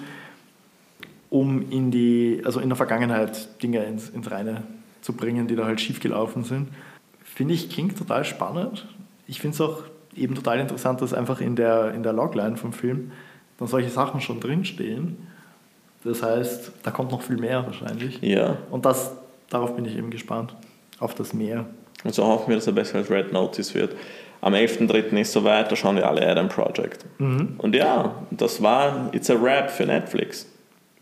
um 1.30 1.70
in 1.72 1.92
die, 1.92 2.42
also 2.46 2.60
in 2.60 2.70
der 2.70 2.76
Vergangenheit 2.76 3.62
Dinge 3.62 3.84
ins, 3.86 4.10
ins 4.10 4.30
Reine 4.32 4.64
zu 5.02 5.14
bringen, 5.14 5.48
die 5.48 5.56
da 5.56 5.66
halt 5.66 5.80
schiefgelaufen 5.82 6.44
sind. 6.44 6.70
Finde 7.24 7.54
ich, 7.54 7.70
klingt 7.70 7.98
total 7.98 8.26
spannend. 8.26 8.88
Ich 9.28 9.40
finde 9.40 9.56
es 9.56 9.62
auch 9.62 9.84
eben 10.16 10.36
total 10.36 10.60
interessant, 10.60 11.02
dass 11.02 11.14
einfach 11.14 11.40
in 11.42 11.56
der, 11.56 11.94
in 11.94 12.04
der 12.04 12.14
Logline 12.14 12.58
vom 12.58 12.74
Film 12.74 13.12
dann 13.58 13.68
solche 13.68 13.90
Sachen 13.90 14.22
schon 14.22 14.40
drinstehen. 14.40 15.18
Das 16.04 16.24
heißt, 16.24 16.72
da 16.84 16.92
kommt 16.92 17.12
noch 17.12 17.22
viel 17.22 17.38
mehr 17.38 17.66
wahrscheinlich. 17.66 18.20
Ja, 18.22 18.58
Und 18.72 18.86
das, 18.86 19.12
darauf 19.50 19.76
bin 19.76 19.86
ich 19.86 19.98
eben 19.98 20.10
gespannt. 20.10 20.56
Auf 21.00 21.14
das 21.16 21.34
Meer. 21.34 21.66
und 22.04 22.14
so 22.14 22.26
hoffen 22.26 22.50
wir, 22.50 22.56
dass 22.56 22.68
er 22.68 22.74
besser 22.74 22.98
als 22.98 23.10
Red 23.10 23.32
Notice 23.32 23.74
wird. 23.74 23.96
Am 24.42 24.54
11.3. 24.54 25.18
ist 25.20 25.32
soweit, 25.32 25.72
da 25.72 25.76
schauen 25.76 25.96
wir 25.98 26.08
alle 26.10 26.26
Adam 26.28 26.50
Project. 26.50 27.06
Und 27.20 27.76
ja, 27.76 28.16
das 28.32 28.62
war 28.62 29.10
It's 29.14 29.30
a 29.30 29.34
Rap 29.36 29.70
für 29.70 29.86
Netflix. 29.86 30.46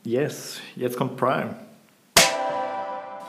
Yes, 0.08 0.62
jetzt 0.78 0.96
kommt 0.96 1.18
Prime. 1.18 1.54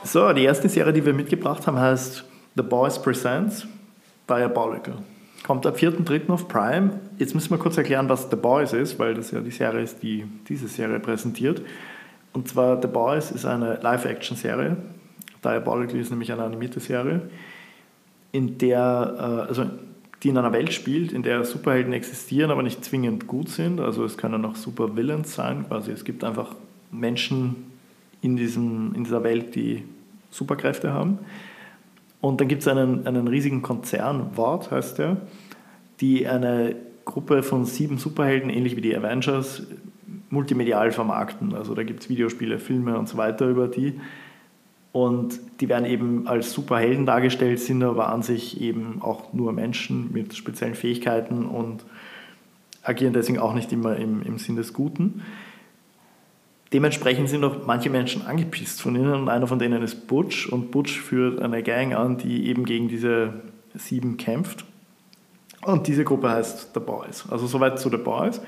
So, 0.04 0.32
die 0.32 0.44
erste 0.44 0.68
Serie, 0.68 0.92
die 0.92 1.04
wir 1.04 1.12
mitgebracht 1.12 1.66
haben, 1.66 1.76
heißt 1.76 2.24
The 2.54 2.62
Boys 2.62 3.02
Presents 3.02 3.66
Diabolical. 4.30 4.94
Kommt 5.44 5.66
am 5.66 5.74
4.3. 5.74 6.30
auf 6.30 6.46
Prime. 6.46 7.00
Jetzt 7.16 7.34
müssen 7.34 7.50
wir 7.50 7.58
kurz 7.58 7.76
erklären, 7.78 8.08
was 8.08 8.30
The 8.30 8.36
Boys 8.36 8.72
ist, 8.74 8.96
weil 9.00 9.14
das 9.14 9.32
ja 9.32 9.40
die 9.40 9.50
Serie 9.50 9.82
ist, 9.82 10.04
die 10.04 10.24
diese 10.48 10.68
Serie 10.68 11.00
präsentiert. 11.00 11.62
Und 12.32 12.46
zwar 12.46 12.80
The 12.80 12.86
Boys 12.86 13.32
ist 13.32 13.44
eine 13.44 13.80
Live-Action-Serie. 13.82 14.76
Diabolical 15.44 15.98
ist 15.98 16.10
nämlich 16.10 16.30
eine 16.30 16.44
animierte 16.44 16.78
Serie, 16.78 17.22
in 18.30 18.56
der, 18.56 19.16
äh, 19.18 19.48
also 19.48 19.66
die 20.22 20.28
in 20.28 20.38
einer 20.38 20.52
Welt 20.52 20.72
spielt, 20.72 21.10
in 21.10 21.24
der 21.24 21.44
Superhelden 21.44 21.92
existieren, 21.92 22.52
aber 22.52 22.62
nicht 22.62 22.84
zwingend 22.84 23.26
gut 23.26 23.48
sind. 23.48 23.80
Also 23.80 24.04
es 24.04 24.16
können 24.16 24.44
auch 24.44 24.54
Super-Villains 24.54 25.34
sein. 25.34 25.64
Quasi 25.66 25.90
es 25.90 26.04
gibt 26.04 26.22
einfach 26.22 26.54
Menschen 26.90 27.56
in, 28.20 28.36
diesem, 28.36 28.94
in 28.94 29.04
dieser 29.04 29.22
Welt, 29.22 29.54
die 29.54 29.84
Superkräfte 30.30 30.92
haben. 30.92 31.18
Und 32.20 32.40
dann 32.40 32.48
gibt 32.48 32.62
es 32.62 32.68
einen, 32.68 33.06
einen 33.06 33.28
riesigen 33.28 33.62
Konzern, 33.62 34.36
Wort 34.36 34.70
heißt 34.70 34.98
der, 34.98 35.18
die 36.00 36.26
eine 36.26 36.74
Gruppe 37.04 37.42
von 37.42 37.64
sieben 37.64 37.98
Superhelden, 37.98 38.50
ähnlich 38.50 38.76
wie 38.76 38.80
die 38.80 38.96
Avengers, 38.96 39.66
multimedial 40.30 40.92
vermarkten. 40.92 41.54
Also 41.54 41.74
da 41.74 41.82
gibt 41.82 42.00
es 42.00 42.08
Videospiele, 42.08 42.58
Filme 42.58 42.98
und 42.98 43.08
so 43.08 43.16
weiter 43.16 43.48
über 43.48 43.68
die. 43.68 44.00
Und 44.92 45.38
die 45.60 45.68
werden 45.68 45.84
eben 45.84 46.26
als 46.26 46.52
Superhelden 46.52 47.06
dargestellt, 47.06 47.60
sind 47.60 47.82
aber 47.82 48.12
an 48.12 48.22
sich 48.22 48.60
eben 48.60 49.00
auch 49.00 49.32
nur 49.32 49.52
Menschen 49.52 50.12
mit 50.12 50.34
speziellen 50.34 50.74
Fähigkeiten 50.74 51.46
und 51.46 51.84
agieren 52.82 53.12
deswegen 53.12 53.38
auch 53.38 53.54
nicht 53.54 53.72
immer 53.72 53.96
im, 53.96 54.22
im 54.22 54.38
Sinn 54.38 54.56
des 54.56 54.72
Guten. 54.72 55.22
Dementsprechend 56.72 57.30
sind 57.30 57.44
auch 57.44 57.66
manche 57.66 57.88
Menschen 57.88 58.26
angepisst 58.26 58.82
von 58.82 58.94
ihnen 58.94 59.14
und 59.14 59.28
einer 59.28 59.46
von 59.46 59.58
denen 59.58 59.82
ist 59.82 60.06
Butch 60.06 60.48
und 60.48 60.70
Butch 60.70 61.00
führt 61.00 61.40
eine 61.40 61.62
Gang 61.62 61.94
an, 61.94 62.18
die 62.18 62.46
eben 62.48 62.64
gegen 62.64 62.88
diese 62.88 63.32
sieben 63.74 64.16
kämpft. 64.18 64.64
Und 65.64 65.86
diese 65.86 66.04
Gruppe 66.04 66.30
heißt 66.30 66.70
The 66.74 66.80
Boys. 66.80 67.24
Also 67.30 67.46
soweit 67.46 67.78
zu 67.80 67.88
The 67.88 67.96
Boys. 67.96 68.40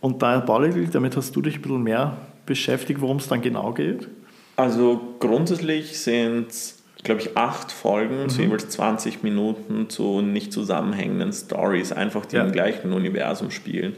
Und 0.00 0.20
Diabolical, 0.20 0.86
damit 0.88 1.16
hast 1.16 1.34
du 1.34 1.40
dich 1.40 1.56
ein 1.56 1.62
bisschen 1.62 1.82
mehr 1.82 2.16
beschäftigt, 2.44 3.00
worum 3.00 3.16
es 3.16 3.28
dann 3.28 3.40
genau 3.40 3.72
geht. 3.72 4.08
Also 4.56 5.00
grundsätzlich 5.18 5.98
sind 5.98 6.50
es, 6.50 6.82
glaube 7.02 7.22
ich, 7.22 7.36
acht 7.36 7.72
Folgen, 7.72 8.28
zu 8.28 8.42
jeweils 8.42 8.68
20 8.68 9.22
Minuten 9.22 9.88
zu 9.88 10.20
nicht 10.20 10.52
zusammenhängenden 10.52 11.32
Stories, 11.32 11.92
einfach 11.92 12.26
die 12.26 12.36
Ja. 12.36 12.44
im 12.44 12.52
gleichen 12.52 12.92
Universum 12.92 13.50
spielen. 13.50 13.94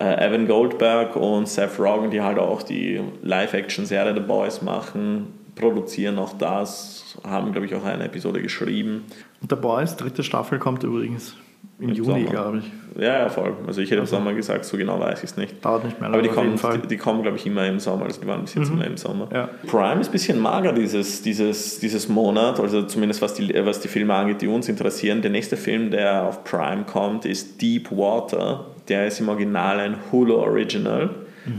Äh, 0.00 0.26
Evan 0.26 0.46
Goldberg 0.46 1.14
und 1.16 1.46
Seth 1.48 1.78
Rogen, 1.78 2.10
die 2.10 2.20
halt 2.22 2.38
auch 2.38 2.62
die 2.62 3.00
Live-Action-Serie 3.22 4.14
The 4.14 4.20
Boys 4.20 4.62
machen, 4.62 5.26
produzieren 5.56 6.18
auch 6.18 6.32
das, 6.38 7.18
haben, 7.26 7.52
glaube 7.52 7.66
ich, 7.66 7.74
auch 7.74 7.84
eine 7.84 8.04
Episode 8.04 8.40
geschrieben. 8.40 9.04
Und 9.42 9.50
The 9.50 9.56
Boys, 9.56 9.96
dritte 9.96 10.22
Staffel, 10.22 10.58
kommt 10.58 10.82
übrigens 10.84 11.36
im, 11.78 11.90
Im 11.90 11.94
Juni, 11.94 12.24
glaube 12.24 12.58
ich. 12.58 13.00
Ja, 13.00 13.20
ja, 13.20 13.28
voll. 13.28 13.54
Also 13.66 13.80
ich 13.80 13.88
hätte 13.90 13.96
im 13.96 14.00
Also- 14.02 14.16
Sommer 14.16 14.34
gesagt, 14.34 14.64
so 14.64 14.76
genau 14.76 14.98
weiß 15.00 15.18
ich 15.22 15.30
es 15.30 15.36
nicht. 15.36 15.64
Dauert 15.64 15.84
nicht 15.84 15.98
mehr 16.00 16.08
Aber 16.08 16.18
lange 16.18 16.28
die 16.28 16.34
kommen, 16.34 16.58
Fall. 16.58 16.78
die, 16.78 16.88
die 16.88 16.96
kommen, 16.98 17.22
glaube 17.22 17.36
ich, 17.38 17.46
immer 17.46 17.66
im 17.66 17.78
Sommer. 17.80 18.04
Also 18.04 18.20
die 18.20 18.26
waren 18.26 18.42
bis 18.42 18.54
jetzt 18.54 18.70
immer 18.70 18.86
im 18.86 18.96
Sommer. 18.98 19.28
Ja. 19.32 19.48
Prime 19.66 20.00
ist 20.00 20.08
ein 20.08 20.12
bisschen 20.12 20.38
mager 20.40 20.72
dieses, 20.72 21.22
dieses, 21.22 21.78
dieses 21.78 22.08
Monat, 22.08 22.58
also 22.60 22.82
zumindest 22.82 23.22
was 23.22 23.34
die, 23.34 23.54
was 23.64 23.80
die 23.80 23.88
Filme 23.88 24.14
angeht, 24.14 24.42
die 24.42 24.48
uns 24.48 24.68
interessieren. 24.68 25.22
Der 25.22 25.30
nächste 25.30 25.56
Film, 25.56 25.90
der 25.90 26.24
auf 26.24 26.44
Prime 26.44 26.84
kommt, 26.84 27.24
ist 27.24 27.60
Deep 27.62 27.90
Water. 27.90 28.66
Der 28.90 29.06
ist 29.06 29.20
im 29.20 29.28
Original 29.30 29.80
ein 29.80 29.96
Hulu 30.12 30.34
Original, 30.34 31.10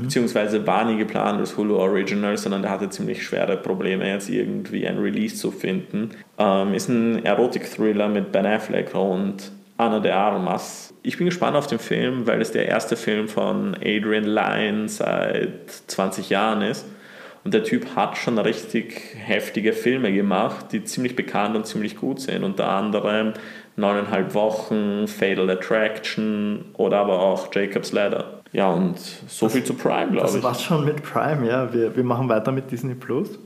beziehungsweise 0.04 0.68
war 0.68 0.86
nie 0.86 0.98
geplant 0.98 1.40
als 1.40 1.58
Hulu 1.58 1.78
Original, 1.78 2.38
sondern 2.38 2.62
der 2.62 2.72
hatte 2.72 2.90
ziemlich 2.90 3.24
schwere 3.24 3.58
Probleme, 3.58 4.08
jetzt 4.08 4.30
irgendwie 4.30 4.86
ein 4.88 5.00
Release 5.00 5.36
zu 5.38 5.50
finden. 5.50 6.12
Ähm, 6.38 6.74
ist 6.76 6.90
ein 6.90 7.26
Erotik-Thriller 7.26 8.10
mit 8.10 8.32
Ben 8.32 8.46
Affleck 8.46 8.94
und 8.94 9.52
Ana 9.78 10.00
de 10.00 10.12
Armas. 10.12 10.94
Ich 11.02 11.18
bin 11.18 11.26
gespannt 11.26 11.58
auf 11.58 11.66
den 11.66 11.80
Film, 11.80 12.28
weil 12.28 12.40
es 12.42 12.52
der 12.52 12.68
erste 12.68 12.96
Film 12.96 13.28
von 13.28 13.76
Adrian 13.76 14.26
Lyne 14.26 14.88
seit 14.88 15.72
20 15.88 16.30
Jahren 16.30 16.62
ist. 16.62 16.86
Und 17.44 17.54
der 17.54 17.64
Typ 17.64 17.96
hat 17.96 18.18
schon 18.18 18.38
richtig 18.38 19.02
heftige 19.18 19.74
Filme 19.74 20.14
gemacht, 20.14 20.68
die 20.72 20.84
ziemlich 20.84 21.16
bekannt 21.16 21.56
und 21.56 21.66
ziemlich 21.66 21.98
gut 21.98 22.22
sind. 22.22 22.44
Unter 22.44 22.70
anderem 22.70 23.34
Neuneinhalb 23.78 24.34
Wochen, 24.34 25.08
Fatal 25.08 25.50
Attraction 25.50 26.66
oder 26.74 26.98
aber 26.98 27.20
auch 27.20 27.50
Jacob's 27.54 27.94
Ladder. 27.94 28.42
Ja, 28.52 28.70
und 28.70 29.00
so 29.00 29.46
das, 29.46 29.54
viel 29.54 29.64
zu 29.64 29.74
Prime, 29.74 30.12
glaube 30.12 30.28
ich. 30.28 30.34
Das 30.34 30.44
war's 30.44 30.62
schon 30.62 30.84
mit 30.84 31.02
Prime, 31.02 31.48
ja. 31.48 31.74
Wir, 31.74 31.96
wir 31.96 32.04
machen 32.04 32.28
weiter 32.28 32.52
mit 32.52 32.70
Disney 32.70 32.96
Plus. 32.96 33.40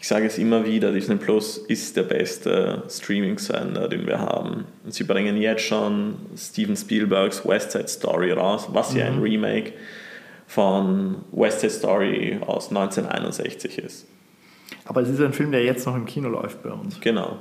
Ich 0.00 0.08
sage 0.08 0.26
es 0.26 0.38
immer 0.38 0.64
wieder, 0.64 0.90
Disney 0.90 1.16
Plus 1.16 1.58
ist 1.58 1.96
der 1.96 2.04
beste 2.04 2.82
Streaming-Sender, 2.88 3.88
den 3.88 4.06
wir 4.06 4.20
haben. 4.20 4.64
Und 4.84 4.94
sie 4.94 5.04
bringen 5.04 5.36
jetzt 5.36 5.62
schon 5.62 6.14
Steven 6.36 6.76
Spielbergs 6.76 7.46
West 7.46 7.72
Side 7.72 7.88
Story 7.88 8.32
raus, 8.32 8.68
was 8.72 8.94
ja 8.94 9.04
ein 9.04 9.16
mhm. 9.16 9.22
Remake 9.22 9.72
von 10.46 11.16
West 11.32 11.60
Side 11.60 11.72
Story 11.72 12.38
aus 12.46 12.68
1961 12.68 13.78
ist. 13.78 14.06
Aber 14.84 15.02
es 15.02 15.08
ist 15.08 15.20
ein 15.20 15.32
Film, 15.32 15.52
der 15.52 15.64
jetzt 15.64 15.86
noch 15.86 15.96
im 15.96 16.06
Kino 16.06 16.28
läuft 16.28 16.62
bei 16.62 16.70
uns. 16.70 17.00
Genau. 17.00 17.38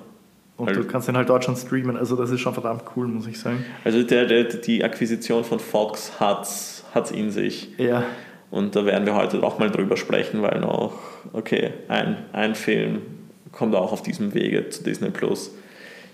Und 0.57 0.69
also, 0.69 0.81
du 0.81 0.88
kannst 0.88 1.07
den 1.07 1.17
halt 1.17 1.29
dort 1.29 1.43
schon 1.43 1.55
streamen, 1.55 1.97
also 1.97 2.15
das 2.15 2.29
ist 2.29 2.39
schon 2.39 2.53
verdammt 2.53 2.83
cool, 2.95 3.07
muss 3.07 3.27
ich 3.27 3.39
sagen. 3.39 3.65
Also 3.83 4.03
der, 4.03 4.25
der 4.25 4.45
die 4.45 4.83
Akquisition 4.83 5.43
von 5.43 5.59
Fox 5.59 6.19
hat 6.19 6.43
es 6.43 7.12
in 7.12 7.29
sich. 7.29 7.77
Ja. 7.77 8.03
Und 8.51 8.75
da 8.75 8.85
werden 8.85 9.05
wir 9.05 9.15
heute 9.15 9.43
auch 9.43 9.59
mal 9.59 9.69
drüber 9.69 9.97
sprechen, 9.97 10.41
weil 10.41 10.62
noch, 10.62 10.93
okay, 11.33 11.74
ein, 11.89 12.17
ein 12.31 12.55
Film 12.55 13.01
kommt 13.51 13.75
auch 13.75 13.91
auf 13.91 14.01
diesem 14.01 14.33
Wege 14.33 14.69
zu 14.69 14.83
Disney 14.83 15.09
Plus. 15.09 15.51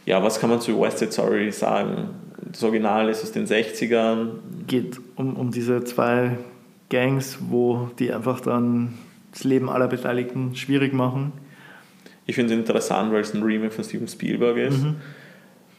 Ja, 0.05 0.23
was 0.23 0.39
kann 0.39 0.49
man 0.49 0.59
zu 0.59 0.79
West 0.81 0.97
Side 0.99 1.11
Story 1.11 1.51
sagen? 1.51 2.09
Das 2.51 2.63
Original 2.63 3.09
ist 3.09 3.21
aus 3.21 3.31
den 3.31 3.45
60ern. 3.45 4.39
Geht 4.65 4.99
um, 5.15 5.35
um 5.35 5.51
diese 5.51 5.83
zwei 5.83 6.37
Gangs, 6.91 7.39
wo 7.49 7.89
die 7.97 8.13
einfach 8.13 8.41
dann 8.41 8.99
das 9.31 9.45
Leben 9.45 9.69
aller 9.69 9.87
Beteiligten 9.87 10.55
schwierig 10.55 10.93
machen. 10.93 11.31
Ich 12.25 12.35
finde 12.35 12.53
es 12.53 12.59
interessant, 12.59 13.11
weil 13.11 13.21
es 13.21 13.33
ein 13.33 13.41
Remake 13.41 13.71
von 13.71 13.83
Steven 13.83 14.07
Spielberg 14.07 14.57
ist. 14.57 14.83
Mhm. 14.83 14.97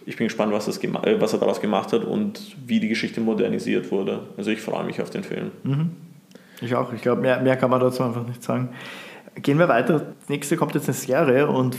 Ich 0.06 0.16
bin 0.16 0.26
gespannt, 0.26 0.52
was, 0.52 0.66
äh, 0.66 1.20
was 1.20 1.32
er 1.32 1.38
daraus 1.38 1.60
gemacht 1.60 1.92
hat 1.92 2.04
und 2.04 2.56
wie 2.66 2.80
die 2.80 2.88
Geschichte 2.88 3.20
modernisiert 3.20 3.92
wurde. 3.92 4.20
Also 4.36 4.50
ich 4.50 4.60
freue 4.60 4.84
mich 4.84 5.00
auf 5.00 5.10
den 5.10 5.22
Film. 5.22 5.52
Mhm. 5.62 5.90
Ich 6.60 6.74
auch. 6.74 6.92
Ich 6.92 7.02
glaube, 7.02 7.20
mehr, 7.20 7.40
mehr 7.40 7.56
kann 7.56 7.70
man 7.70 7.80
dazu 7.80 8.02
einfach 8.02 8.26
nicht 8.26 8.42
sagen. 8.42 8.70
Gehen 9.36 9.58
wir 9.58 9.68
weiter. 9.68 10.00
Das 10.18 10.28
nächste 10.28 10.56
kommt 10.56 10.74
jetzt 10.74 10.88
eine 10.88 10.94
Serie 10.94 11.46
und 11.46 11.76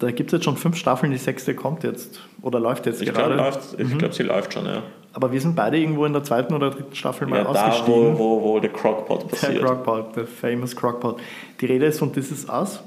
da 0.00 0.10
gibt 0.10 0.30
es 0.30 0.38
jetzt 0.38 0.44
schon 0.44 0.56
fünf 0.56 0.76
Staffeln. 0.76 1.12
Die 1.12 1.18
sechste 1.18 1.54
kommt 1.54 1.84
jetzt 1.84 2.20
oder 2.42 2.58
läuft 2.58 2.86
jetzt 2.86 3.02
ich 3.02 3.12
gerade. 3.12 3.34
Glaub, 3.34 3.58
ich 3.78 3.88
mhm. 3.88 3.98
glaube, 3.98 4.14
sie 4.14 4.22
läuft 4.22 4.54
schon, 4.54 4.64
ja. 4.66 4.82
Aber 5.12 5.30
wir 5.30 5.40
sind 5.40 5.54
beide 5.54 5.78
irgendwo 5.78 6.06
in 6.06 6.12
der 6.12 6.24
zweiten 6.24 6.54
oder 6.54 6.70
dritten 6.70 6.94
Staffel 6.94 7.26
mal 7.26 7.42
ja, 7.42 7.46
ausgestiegen. 7.46 8.12
Da, 8.12 8.18
wo, 8.18 8.40
wo, 8.40 8.42
wo 8.42 8.60
der 8.60 8.70
Crockpot 8.70 9.28
passiert. 9.28 9.56
Der 9.56 9.62
Crockpot, 9.62 10.16
der 10.16 10.26
famous 10.26 10.74
Crockpot. 10.74 11.20
Die 11.60 11.66
Rede 11.66 11.86
ist 11.86 11.98
von 11.98 12.12
This 12.12 12.30
Is 12.30 12.48
Us. 12.48 12.80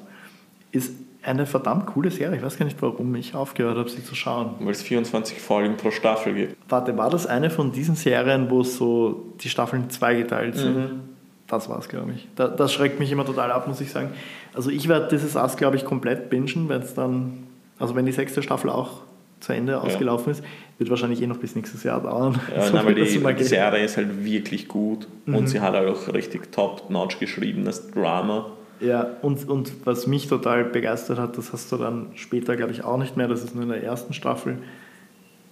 Ist 0.72 0.96
eine 1.22 1.46
verdammt 1.46 1.86
coole 1.88 2.10
Serie. 2.10 2.38
Ich 2.38 2.43
weiß 2.43 2.58
gar 2.58 2.65
nicht, 2.65 2.82
warum 2.82 3.13
ich 3.15 3.36
aufgehört 3.36 3.77
habe, 3.77 3.89
sie 3.89 4.03
zu 4.03 4.15
schauen. 4.15 4.55
Weil 4.60 4.72
es 4.72 4.82
24 4.82 5.39
Folgen 5.39 5.77
pro 5.77 5.91
Staffel 5.91 6.34
gibt. 6.34 6.55
Warte, 6.67 6.98
war 6.98 7.10
das 7.10 7.27
eine 7.27 7.50
von 7.50 7.72
diesen 7.72 7.96
Serien, 7.96 8.50
wo 8.50 8.63
so 8.63 9.34
die 9.41 9.50
Staffeln 9.50 9.89
zweigeteilt 9.89 10.55
sind? 10.55 10.75
Mhm. 10.75 11.12
Das 11.48 11.70
war 11.70 11.80
es, 11.80 11.90
glaube 11.90 12.14
ich. 12.14 12.28
Das, 12.36 12.56
das 12.56 12.74
schreckt 12.74 13.00
mich 13.00 13.12
immer 13.12 13.26
total 13.26 13.52
ab, 13.52 13.68
muss 13.68 13.82
ich 13.82 13.92
sagen. 13.92 14.12
Also 14.54 14.70
ich 14.70 14.88
werde 14.88 15.08
dieses 15.10 15.36
Ass, 15.36 15.58
glaube 15.58 15.76
ich, 15.76 15.86
komplett 15.86 16.30
bingen, 16.30 16.70
wenn 16.70 16.82
es 16.82 16.94
dann, 16.94 17.48
also 17.80 17.96
wenn 17.96 18.06
die 18.06 18.12
sechste 18.12 18.42
Staffel 18.42 18.70
auch 18.70 19.02
zu 19.40 19.54
Ende 19.54 19.82
ausgelaufen 19.82 20.32
ist, 20.32 20.44
wird 20.78 20.90
wahrscheinlich 20.90 21.22
eh 21.22 21.28
noch 21.28 21.38
bis 21.38 21.56
nächstes 21.56 21.84
Jahr 21.84 22.02
dauern. 22.02 22.40
Ja, 22.56 22.62
so 22.66 22.74
nein, 22.74 22.86
weil 22.86 22.96
die, 22.96 23.20
die 23.20 23.44
Serie 23.44 23.84
ist 23.84 23.98
halt 23.98 24.24
wirklich 24.24 24.68
gut 24.68 25.08
mhm. 25.26 25.36
und 25.36 25.48
sie 25.48 25.60
hat 25.60 25.76
auch 25.76 26.14
richtig 26.14 26.52
top-notch 26.52 27.20
geschriebenes 27.20 27.92
Drama. 27.92 28.52
Ja, 28.80 29.18
und, 29.22 29.48
und 29.48 29.72
was 29.86 30.08
mich 30.08 30.28
total 30.28 30.66
begeistert 30.66 31.20
hat, 31.20 31.38
das 31.38 31.54
hast 31.54 31.72
du 31.72 31.78
dann 31.78 32.08
später, 32.16 32.56
glaube 32.56 32.72
ich, 32.72 32.84
auch 32.84 32.98
nicht 32.98 33.16
mehr, 33.16 33.28
das 33.28 33.44
ist 33.44 33.54
nur 33.54 33.64
in 33.64 33.70
der 33.70 33.84
ersten 33.84 34.14
Staffel, 34.14 34.58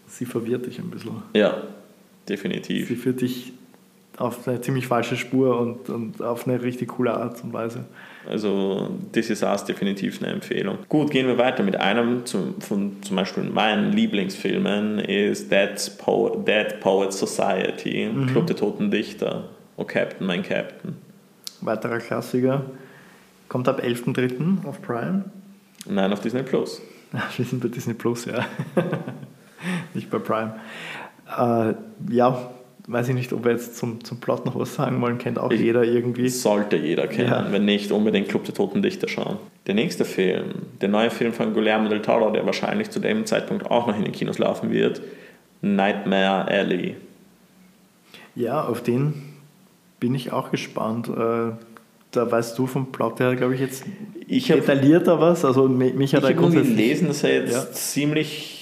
sie 0.07 0.25
verwirrt 0.25 0.65
dich 0.65 0.79
ein 0.79 0.89
bisschen. 0.89 1.23
Ja, 1.33 1.61
definitiv. 2.27 2.87
Sie 2.87 2.95
führt 2.95 3.21
dich 3.21 3.53
auf 4.21 4.47
eine 4.47 4.61
ziemlich 4.61 4.87
falsche 4.87 5.17
Spur 5.17 5.59
und, 5.59 5.89
und 5.89 6.21
auf 6.21 6.47
eine 6.47 6.61
richtig 6.61 6.89
coole 6.89 7.13
Art 7.13 7.43
und 7.43 7.53
Weise. 7.53 7.85
Also 8.29 8.89
This 9.11 9.31
Is 9.31 9.41
Us 9.41 9.65
definitiv 9.65 10.21
eine 10.21 10.31
Empfehlung. 10.31 10.77
Gut, 10.87 11.09
gehen 11.09 11.25
wir 11.27 11.37
weiter 11.37 11.63
mit 11.63 11.75
einem 11.75 12.25
zum, 12.25 12.61
von 12.61 13.01
zum 13.01 13.15
Beispiel 13.15 13.43
meinen 13.43 13.91
Lieblingsfilmen 13.93 14.99
ist 14.99 15.51
Dead, 15.51 15.69
po 15.97 16.43
Dead 16.47 16.79
Poets 16.79 17.19
Society, 17.19 18.09
mhm. 18.13 18.27
Club 18.27 18.47
der 18.47 18.55
Toten 18.55 18.91
Dichter, 18.91 19.49
Oh 19.77 19.83
Captain, 19.83 20.27
mein 20.27 20.43
Captain. 20.43 20.95
Weiterer 21.61 21.97
Klassiker. 21.97 22.65
Kommt 23.49 23.67
ab 23.67 23.81
11.03. 23.83 24.65
auf 24.65 24.81
Prime. 24.81 25.25
Nein, 25.89 26.13
auf 26.13 26.21
Disney 26.21 26.43
Plus. 26.43 26.81
Wir 27.37 27.45
sind 27.45 27.61
bei 27.61 27.69
Disney 27.69 27.95
Plus, 27.95 28.25
ja. 28.25 28.45
Nicht 29.95 30.09
bei 30.11 30.19
Prime. 30.19 30.55
Äh, 31.27 31.73
ja, 32.13 32.51
weiß 32.87 33.09
ich 33.09 33.15
nicht, 33.15 33.33
ob 33.33 33.43
wir 33.43 33.51
jetzt 33.51 33.77
zum, 33.77 34.03
zum 34.03 34.19
Plot 34.19 34.45
noch 34.45 34.57
was 34.57 34.75
sagen 34.75 35.01
wollen, 35.01 35.17
kennt 35.17 35.39
auch 35.39 35.51
ich 35.51 35.61
jeder 35.61 35.83
irgendwie. 35.83 36.29
Sollte 36.29 36.77
jeder 36.77 37.07
kennen, 37.07 37.29
ja. 37.29 37.51
wenn 37.51 37.65
nicht, 37.65 37.91
unbedingt 37.91 38.29
Club 38.29 38.45
der 38.45 38.53
Toten 38.53 38.81
Dichter 38.81 39.07
schauen. 39.07 39.37
Der 39.67 39.75
nächste 39.75 40.05
Film, 40.05 40.53
der 40.81 40.89
neue 40.89 41.09
Film 41.09 41.33
von 41.33 41.53
Guillermo 41.53 41.89
del 41.89 42.01
Toro, 42.01 42.31
der 42.31 42.45
wahrscheinlich 42.45 42.89
zu 42.89 42.99
dem 42.99 43.25
Zeitpunkt 43.25 43.69
auch 43.69 43.87
noch 43.87 43.95
in 43.95 44.03
den 44.03 44.13
Kinos 44.13 44.39
laufen 44.39 44.71
wird, 44.71 45.01
Nightmare 45.61 46.47
Alley. 46.47 46.95
Ja, 48.35 48.63
auf 48.63 48.81
den 48.81 49.13
bin 49.99 50.15
ich 50.15 50.31
auch 50.31 50.51
gespannt. 50.51 51.09
Äh, 51.09 51.51
da 52.11 52.29
weißt 52.29 52.57
du 52.57 52.67
vom 52.67 52.91
Plot 52.91 53.19
her, 53.19 53.35
glaube 53.35 53.55
ich, 53.55 53.61
jetzt 53.61 53.85
ich 54.27 54.47
detaillierter 54.47 55.19
was. 55.19 55.45
Also 55.45 55.67
mich 55.67 56.13
hat 56.15 56.29
ich 56.29 56.35
habe 56.35 56.51
gelesen, 56.51 57.07
dass 57.07 57.23
er 57.23 57.43
jetzt 57.43 57.53
ja. 57.53 57.71
ziemlich 57.71 58.60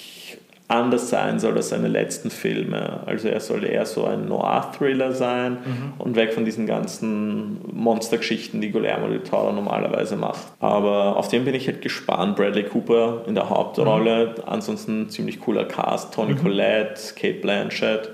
anders 0.70 1.10
sein 1.10 1.40
soll 1.40 1.58
als 1.58 1.70
seine 1.70 1.88
letzten 1.88 2.30
Filme. 2.30 3.02
Also 3.06 3.28
er 3.28 3.40
soll 3.40 3.66
eher 3.66 3.86
so 3.86 4.06
ein 4.06 4.28
Noir-Thriller 4.28 5.14
sein 5.14 5.54
mhm. 5.54 5.94
und 5.98 6.16
weg 6.16 6.32
von 6.34 6.46
diesen 6.46 6.68
ganzen 6.68 7.60
Monstergeschichten, 7.74 8.62
die 8.62 8.72
Guillermo 8.72 9.08
del 9.08 9.24
Toro 9.24 9.52
normalerweise 9.52 10.16
macht. 10.16 10.48
Aber 10.60 11.18
auf 11.18 11.28
den 11.28 11.44
bin 11.44 11.56
ich 11.56 11.68
halt 11.68 11.82
gespannt. 11.82 12.36
Bradley 12.36 12.64
Cooper 12.64 13.24
in 13.26 13.34
der 13.34 13.50
Hauptrolle, 13.50 14.36
mhm. 14.38 14.44
ansonsten 14.46 15.10
ziemlich 15.10 15.40
cooler 15.40 15.66
Cast. 15.66 16.14
Tony 16.14 16.34
mhm. 16.34 16.44
Collette, 16.44 17.02
Kate 17.16 17.40
Blanchett. 17.42 18.12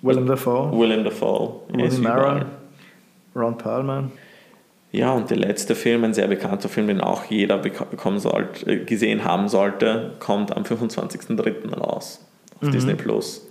Willem 0.00 0.26
Dafoe. 0.26 0.72
Willem 0.72 1.04
Dafoe. 1.04 1.60
Rooney 1.70 1.98
Mara. 1.98 2.46
Ron 3.34 3.58
Perlman. 3.58 4.12
Ja, 4.92 5.12
und 5.12 5.30
der 5.30 5.36
letzte 5.36 5.74
Film, 5.74 6.04
ein 6.04 6.14
sehr 6.14 6.28
bekannter 6.28 6.68
Film, 6.68 6.86
den 6.86 7.00
auch 7.00 7.24
jeder 7.24 7.58
bekommen 7.58 8.18
sollte, 8.18 8.70
äh, 8.70 8.84
gesehen 8.84 9.24
haben 9.24 9.48
sollte, 9.48 10.14
kommt 10.20 10.56
am 10.56 10.62
25.03. 10.62 11.74
raus 11.74 12.24
auf 12.56 12.68
mhm. 12.68 12.72
Disney 12.72 12.94
Plus. 12.94 13.46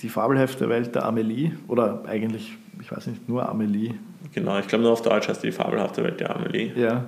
Die 0.00 0.08
fabelhafte 0.08 0.68
Welt 0.68 0.94
der 0.94 1.04
Amelie, 1.04 1.52
oder 1.68 2.02
eigentlich, 2.06 2.56
ich 2.80 2.90
weiß 2.90 3.06
nicht, 3.08 3.28
nur 3.28 3.48
Amelie. 3.48 3.94
Genau, 4.32 4.58
ich 4.58 4.66
glaube 4.66 4.82
nur 4.84 4.92
auf 4.92 5.02
Deutsch 5.02 5.28
heißt 5.28 5.42
die 5.42 5.52
fabelhafte 5.52 6.02
Welt 6.02 6.20
der 6.20 6.34
Amelie. 6.34 6.72
Ja. 6.74 7.04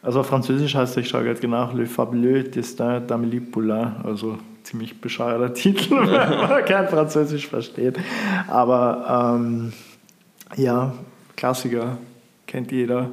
Also 0.00 0.20
auf 0.20 0.26
Französisch 0.28 0.74
heißt 0.74 0.96
es, 0.96 1.04
ich 1.04 1.08
schaue 1.08 1.24
gerade 1.24 1.40
genau, 1.40 1.70
Le 1.72 1.86
Fabuleux 1.86 2.50
Destin 2.50 3.06
d'Amélie 3.06 3.40
Poulain, 3.40 3.96
also 4.04 4.38
ziemlich 4.62 5.00
bescheuerter 5.00 5.52
Titel, 5.54 5.94
wenn 5.94 6.38
man 6.38 6.64
kein 6.66 6.88
Französisch 6.88 7.48
versteht. 7.48 7.98
Aber 8.46 9.36
ähm, 9.36 9.72
ja, 10.56 10.92
Klassiker 11.36 11.98
kennt 12.48 12.72
jeder, 12.72 13.10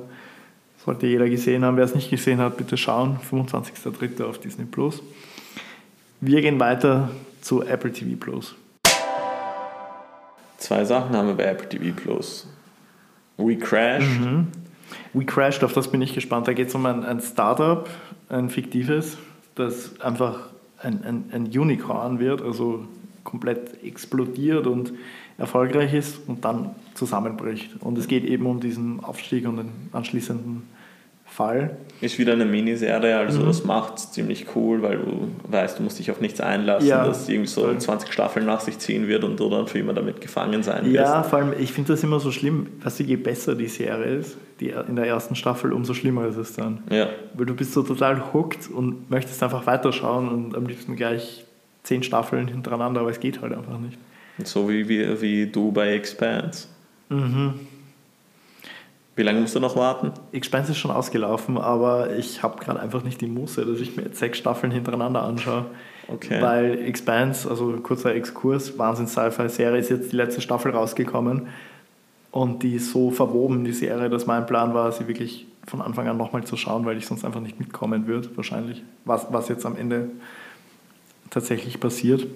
sollte 0.83 1.05
jeder 1.05 1.29
gesehen 1.29 1.63
haben. 1.63 1.77
Wer 1.77 1.83
es 1.83 1.93
nicht 1.93 2.09
gesehen 2.09 2.39
hat, 2.39 2.57
bitte 2.57 2.77
schauen. 2.77 3.19
25.03. 3.29 4.23
auf 4.23 4.39
Disney 4.39 4.65
Plus. 4.65 5.03
Wir 6.21 6.41
gehen 6.41 6.59
weiter 6.59 7.11
zu 7.41 7.61
Apple 7.61 7.91
TV 7.91 8.15
Plus. 8.19 8.55
Zwei 10.57 10.83
Sachen 10.85 11.15
haben 11.15 11.27
wir 11.27 11.35
bei 11.35 11.43
Apple 11.43 11.69
TV 11.69 11.95
Plus. 11.95 12.47
We 13.37 13.57
Crashed. 13.57 14.19
Mhm. 14.19 14.47
We 15.13 15.25
Crashed, 15.25 15.63
auf 15.63 15.73
das 15.73 15.91
bin 15.91 16.01
ich 16.01 16.15
gespannt. 16.15 16.47
Da 16.47 16.53
geht 16.53 16.69
es 16.69 16.75
um 16.75 16.85
ein, 16.85 17.03
ein 17.03 17.19
Startup, 17.19 17.87
ein 18.29 18.49
fiktives, 18.49 19.17
das 19.55 19.99
einfach 19.99 20.49
ein, 20.79 21.03
ein, 21.03 21.25
ein 21.31 21.45
Unicorn 21.45 22.19
wird, 22.19 22.41
also 22.41 22.85
komplett 23.23 23.83
explodiert 23.83 24.65
und 24.67 24.93
erfolgreich 25.37 25.93
ist 25.93 26.19
und 26.27 26.45
dann 26.45 26.71
zusammenbricht. 26.93 27.81
Und 27.81 27.97
es 27.97 28.07
geht 28.07 28.23
eben 28.23 28.45
um 28.45 28.59
diesen 28.59 29.03
Aufstieg 29.03 29.47
und 29.47 29.57
den 29.57 29.71
anschließenden 29.91 30.63
Fall. 31.25 31.75
Ist 32.01 32.17
wieder 32.17 32.33
eine 32.33 32.45
Miniserie, 32.45 33.17
also 33.17 33.41
mhm. 33.41 33.47
das 33.47 33.65
macht 33.65 33.97
es 33.97 34.11
ziemlich 34.11 34.45
cool, 34.55 34.81
weil 34.81 34.99
du 34.99 35.31
weißt, 35.49 35.79
du 35.79 35.83
musst 35.83 35.99
dich 35.99 36.11
auf 36.11 36.21
nichts 36.21 36.39
einlassen, 36.39 36.87
ja, 36.87 37.05
dass 37.05 37.27
irgendwie 37.27 37.49
so 37.49 37.61
voll. 37.61 37.77
20 37.77 38.13
Staffeln 38.13 38.45
nach 38.45 38.61
sich 38.61 38.77
ziehen 38.79 39.07
wird 39.07 39.23
und 39.23 39.39
du 39.39 39.49
dann 39.49 39.67
für 39.67 39.79
immer 39.79 39.93
damit 39.93 40.21
gefangen 40.21 40.63
sein 40.63 40.85
wirst. 40.85 40.95
Ja, 40.95 41.23
vor 41.23 41.39
allem, 41.39 41.53
ich 41.59 41.73
finde 41.73 41.93
das 41.93 42.03
immer 42.03 42.19
so 42.19 42.31
schlimm, 42.31 42.67
dass 42.83 42.99
je 42.99 43.15
besser 43.17 43.55
die 43.55 43.67
Serie 43.67 44.15
ist, 44.15 44.37
die 44.59 44.69
in 44.69 44.95
der 44.95 45.07
ersten 45.07 45.35
Staffel, 45.35 45.73
umso 45.73 45.93
schlimmer 45.93 46.25
ist 46.27 46.37
es 46.37 46.53
dann. 46.53 46.83
Ja. 46.89 47.09
Weil 47.33 47.47
du 47.47 47.55
bist 47.55 47.73
so 47.73 47.83
total 47.83 48.33
hooked 48.33 48.69
und 48.69 49.09
möchtest 49.09 49.41
einfach 49.43 49.65
weiterschauen 49.65 50.29
und 50.29 50.55
am 50.55 50.67
liebsten 50.67 50.95
gleich 50.95 51.43
zehn 51.83 52.03
Staffeln 52.03 52.47
hintereinander, 52.47 53.01
aber 53.01 53.09
es 53.09 53.19
geht 53.19 53.41
halt 53.41 53.53
einfach 53.53 53.79
nicht. 53.79 53.97
So 54.43 54.69
wie, 54.69 54.87
wie, 54.89 55.21
wie 55.21 55.47
du 55.47 55.71
bei 55.71 55.93
Expanse. 55.93 56.67
Mhm. 57.09 57.53
Wie 59.15 59.23
lange 59.23 59.39
musst 59.39 59.55
du 59.55 59.61
noch 59.61 59.77
warten? 59.77 60.11
Expanse 60.33 60.73
ist 60.73 60.77
schon 60.77 60.91
ausgelaufen, 60.91 61.57
aber 61.57 62.17
ich 62.17 62.43
habe 62.43 62.59
gerade 62.61 62.81
einfach 62.81 63.03
nicht 63.03 63.21
die 63.21 63.27
Muße, 63.27 63.65
dass 63.65 63.79
ich 63.79 63.95
mir 63.95 64.03
jetzt 64.03 64.19
sechs 64.19 64.37
Staffeln 64.37 64.73
hintereinander 64.73 65.23
anschaue. 65.23 65.65
Okay. 66.09 66.41
Weil 66.41 66.79
Expanse, 66.79 67.49
also 67.49 67.71
kurzer 67.77 68.13
Exkurs, 68.13 68.77
Wahnsinn-Sci-Fi-Serie, 68.77 69.79
ist 69.79 69.89
jetzt 69.89 70.11
die 70.11 70.17
letzte 70.17 70.41
Staffel 70.41 70.71
rausgekommen. 70.71 71.47
Und 72.31 72.63
die 72.63 72.75
ist 72.75 72.91
so 72.91 73.11
verwoben, 73.11 73.63
die 73.63 73.71
Serie, 73.71 74.09
dass 74.09 74.25
mein 74.25 74.45
Plan 74.45 74.73
war, 74.73 74.91
sie 74.91 75.07
wirklich 75.07 75.47
von 75.65 75.81
Anfang 75.81 76.09
an 76.09 76.17
nochmal 76.17 76.43
zu 76.43 76.57
schauen, 76.57 76.85
weil 76.85 76.97
ich 76.97 77.07
sonst 77.07 77.23
einfach 77.23 77.39
nicht 77.39 77.57
mitkommen 77.57 78.07
würde, 78.07 78.29
wahrscheinlich. 78.35 78.83
Was, 79.05 79.27
was 79.31 79.47
jetzt 79.47 79.65
am 79.65 79.77
Ende 79.77 80.09
tatsächlich 81.29 81.79
passiert. 81.79 82.27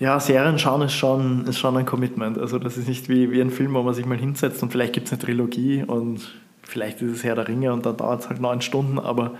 Ja, 0.00 0.18
Serien 0.18 0.58
schauen 0.58 0.82
ist 0.82 0.94
schon, 0.94 1.46
ist 1.46 1.58
schon 1.58 1.76
ein 1.76 1.86
Commitment. 1.86 2.38
Also 2.38 2.58
das 2.58 2.76
ist 2.76 2.88
nicht 2.88 3.08
wie, 3.08 3.30
wie 3.30 3.40
ein 3.40 3.50
Film, 3.50 3.74
wo 3.74 3.82
man 3.82 3.94
sich 3.94 4.06
mal 4.06 4.18
hinsetzt 4.18 4.62
und 4.62 4.70
vielleicht 4.70 4.92
gibt 4.92 5.06
es 5.06 5.12
eine 5.12 5.22
Trilogie 5.22 5.84
und 5.84 6.20
vielleicht 6.62 7.00
ist 7.02 7.12
es 7.12 7.24
Herr 7.24 7.36
der 7.36 7.46
Ringe 7.46 7.72
und 7.72 7.86
dann 7.86 7.96
dauert 7.96 8.22
es 8.22 8.28
halt 8.28 8.40
neun 8.40 8.60
Stunden, 8.60 8.98
aber 8.98 9.32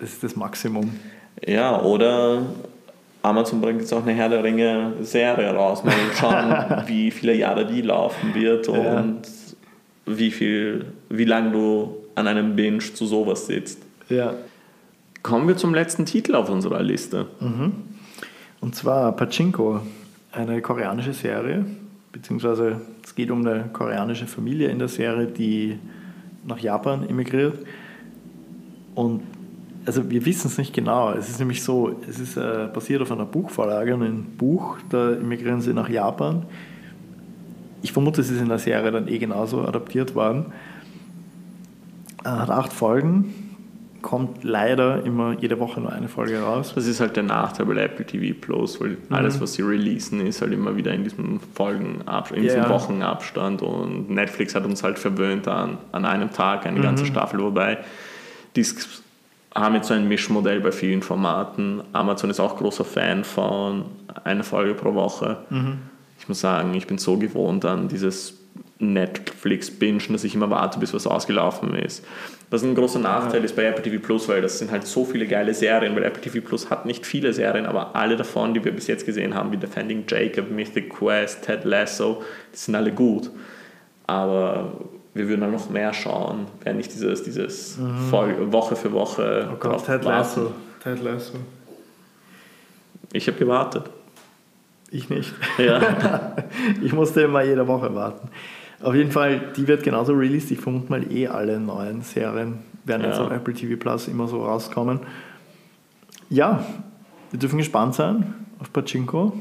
das 0.00 0.12
ist 0.12 0.22
das 0.22 0.36
Maximum. 0.36 0.92
Ja, 1.44 1.82
oder 1.82 2.42
Amazon 3.22 3.60
bringt 3.60 3.80
jetzt 3.80 3.92
auch 3.92 4.02
eine 4.02 4.12
Herr 4.12 4.28
der 4.28 4.44
Ringe 4.44 4.92
Serie 5.00 5.52
raus. 5.52 5.82
Mal 5.82 5.94
schauen, 6.14 6.82
wie 6.86 7.10
viele 7.10 7.34
Jahre 7.34 7.66
die 7.66 7.82
laufen 7.82 8.34
wird 8.34 8.68
und 8.68 8.78
ja. 8.78 9.04
wie 10.06 10.30
viel, 10.30 10.86
wie 11.08 11.24
lange 11.24 11.50
du 11.50 11.96
an 12.14 12.26
einem 12.26 12.54
Binge 12.54 12.78
zu 12.78 13.06
sowas 13.06 13.46
sitzt. 13.46 13.82
Ja. 14.08 14.34
Kommen 15.22 15.48
wir 15.48 15.56
zum 15.56 15.74
letzten 15.74 16.06
Titel 16.06 16.34
auf 16.34 16.48
unserer 16.48 16.82
Liste. 16.82 17.26
Mhm. 17.40 17.72
Und 18.60 18.74
zwar 18.74 19.12
Pachinko, 19.12 19.80
eine 20.32 20.60
koreanische 20.60 21.12
Serie, 21.12 21.64
beziehungsweise 22.12 22.80
es 23.04 23.14
geht 23.14 23.30
um 23.30 23.46
eine 23.46 23.70
koreanische 23.72 24.26
Familie 24.26 24.68
in 24.68 24.78
der 24.78 24.88
Serie, 24.88 25.26
die 25.26 25.78
nach 26.44 26.58
Japan 26.58 27.08
emigriert. 27.08 27.64
Und 28.94 29.22
also 29.86 30.10
wir 30.10 30.24
wissen 30.26 30.48
es 30.48 30.58
nicht 30.58 30.74
genau. 30.74 31.12
Es 31.12 31.28
ist 31.28 31.38
nämlich 31.38 31.62
so, 31.62 31.96
es 32.08 32.18
ist 32.18 32.36
äh, 32.36 32.68
basiert 32.72 33.00
auf 33.00 33.12
einer 33.12 33.24
Buchvorlage 33.24 33.94
und 33.94 34.02
ein 34.02 34.24
Buch, 34.36 34.76
da 34.90 35.12
emigrieren 35.12 35.60
sie 35.60 35.72
nach 35.72 35.88
Japan. 35.88 36.44
Ich 37.80 37.92
vermute, 37.92 38.20
es 38.20 38.30
ist 38.30 38.40
in 38.40 38.48
der 38.48 38.58
Serie 38.58 38.90
dann 38.90 39.08
eh 39.08 39.18
genauso 39.18 39.62
adaptiert 39.62 40.14
worden. 40.14 40.46
Äh, 42.24 42.28
hat 42.28 42.50
acht 42.50 42.72
Folgen, 42.72 43.47
kommt 44.02 44.44
leider 44.44 45.04
immer 45.04 45.36
jede 45.38 45.58
Woche 45.58 45.80
nur 45.80 45.92
eine 45.92 46.08
Folge 46.08 46.40
raus. 46.40 46.72
Das 46.74 46.86
ist 46.86 47.00
halt 47.00 47.16
der 47.16 47.22
Nachteil 47.24 47.66
bei 47.66 47.76
Apple 47.82 48.06
TV 48.06 48.36
Plus, 48.38 48.80
weil 48.80 48.90
mhm. 48.90 48.96
alles, 49.10 49.40
was 49.40 49.54
sie 49.54 49.62
releasen, 49.62 50.24
ist 50.26 50.40
halt 50.40 50.52
immer 50.52 50.76
wieder 50.76 50.92
in 50.92 51.04
diesem 51.04 51.40
Folgen 51.40 52.02
in 52.34 52.42
diesem 52.42 52.60
yeah. 52.60 52.68
Wochenabstand 52.68 53.62
und 53.62 54.10
Netflix 54.10 54.54
hat 54.54 54.64
uns 54.64 54.82
halt 54.82 54.98
verwöhnt 54.98 55.48
an, 55.48 55.78
an 55.92 56.04
einem 56.04 56.30
Tag 56.30 56.66
eine 56.66 56.78
mhm. 56.78 56.82
ganze 56.82 57.06
Staffel, 57.06 57.40
wobei 57.40 57.78
die 58.56 58.64
haben 59.54 59.74
jetzt 59.74 59.88
so 59.88 59.94
ein 59.94 60.06
Mischmodell 60.08 60.60
bei 60.60 60.72
vielen 60.72 61.02
Formaten. 61.02 61.82
Amazon 61.92 62.30
ist 62.30 62.40
auch 62.40 62.56
großer 62.56 62.84
Fan 62.84 63.24
von 63.24 63.84
einer 64.24 64.44
Folge 64.44 64.74
pro 64.74 64.94
Woche. 64.94 65.38
Mhm. 65.50 65.78
Ich 66.18 66.28
muss 66.28 66.40
sagen, 66.40 66.74
ich 66.74 66.86
bin 66.86 66.98
so 66.98 67.16
gewohnt 67.16 67.64
an 67.64 67.88
dieses 67.88 68.37
Netflix-Bingen, 68.80 70.12
dass 70.12 70.24
ich 70.24 70.34
immer 70.34 70.50
warte, 70.50 70.78
bis 70.78 70.94
was 70.94 71.06
ausgelaufen 71.06 71.74
ist. 71.74 72.04
Was 72.50 72.62
ein 72.62 72.74
großer 72.74 72.98
Nachteil 72.98 73.44
ist 73.44 73.56
bei 73.56 73.64
Apple 73.64 73.82
TV 73.82 74.00
Plus, 74.00 74.28
weil 74.28 74.40
das 74.40 74.58
sind 74.58 74.70
halt 74.70 74.86
so 74.86 75.04
viele 75.04 75.26
geile 75.26 75.52
Serien, 75.52 75.94
weil 75.94 76.04
Apple 76.04 76.22
TV 76.22 76.46
Plus 76.46 76.70
hat 76.70 76.86
nicht 76.86 77.04
viele 77.04 77.32
Serien, 77.32 77.66
aber 77.66 77.94
alle 77.94 78.16
davon, 78.16 78.54
die 78.54 78.64
wir 78.64 78.72
bis 78.72 78.86
jetzt 78.86 79.04
gesehen 79.04 79.34
haben, 79.34 79.52
wie 79.52 79.56
Defending 79.56 80.04
Jacob, 80.08 80.50
Mythic 80.50 80.90
Quest, 80.90 81.42
Ted 81.42 81.64
Lasso, 81.64 82.22
die 82.52 82.56
sind 82.56 82.74
alle 82.74 82.92
gut. 82.92 83.30
Aber 84.06 84.72
wir 85.12 85.28
würden 85.28 85.42
dann 85.42 85.52
noch 85.52 85.68
mehr 85.68 85.92
schauen, 85.92 86.46
wenn 86.62 86.76
nicht 86.76 86.92
dieses, 86.92 87.22
dieses 87.22 87.76
mhm. 87.76 88.52
Woche 88.52 88.76
für 88.76 88.92
Woche. 88.92 89.50
Oh 89.52 89.56
Gott, 89.56 89.84
Ted 89.84 90.04
Lasso. 90.04 90.52
Ted 90.82 91.02
Lasso. 91.02 91.34
Ich 93.12 93.26
habe 93.26 93.38
gewartet. 93.38 93.84
Ich 94.90 95.10
nicht. 95.10 95.34
Ja. 95.58 96.34
ich 96.82 96.92
musste 96.92 97.22
immer 97.22 97.42
jede 97.42 97.66
Woche 97.66 97.94
warten. 97.94 98.28
Auf 98.80 98.94
jeden 98.94 99.10
Fall, 99.10 99.52
die 99.56 99.66
wird 99.66 99.82
genauso 99.82 100.12
released. 100.12 100.50
Ich 100.50 100.60
vermute 100.60 100.90
mal 100.90 101.12
eh 101.12 101.26
alle 101.26 101.58
neuen 101.58 102.02
Serien 102.02 102.58
werden 102.88 103.02
ja. 103.02 103.08
jetzt 103.08 103.20
auf 103.20 103.30
Apple 103.30 103.54
TV 103.54 103.76
Plus 103.76 104.08
immer 104.08 104.26
so 104.26 104.44
rauskommen. 104.44 105.00
Ja, 106.30 106.64
wir 107.30 107.38
dürfen 107.38 107.58
gespannt 107.58 107.94
sein 107.94 108.34
auf 108.58 108.72
Pachinko. 108.72 109.38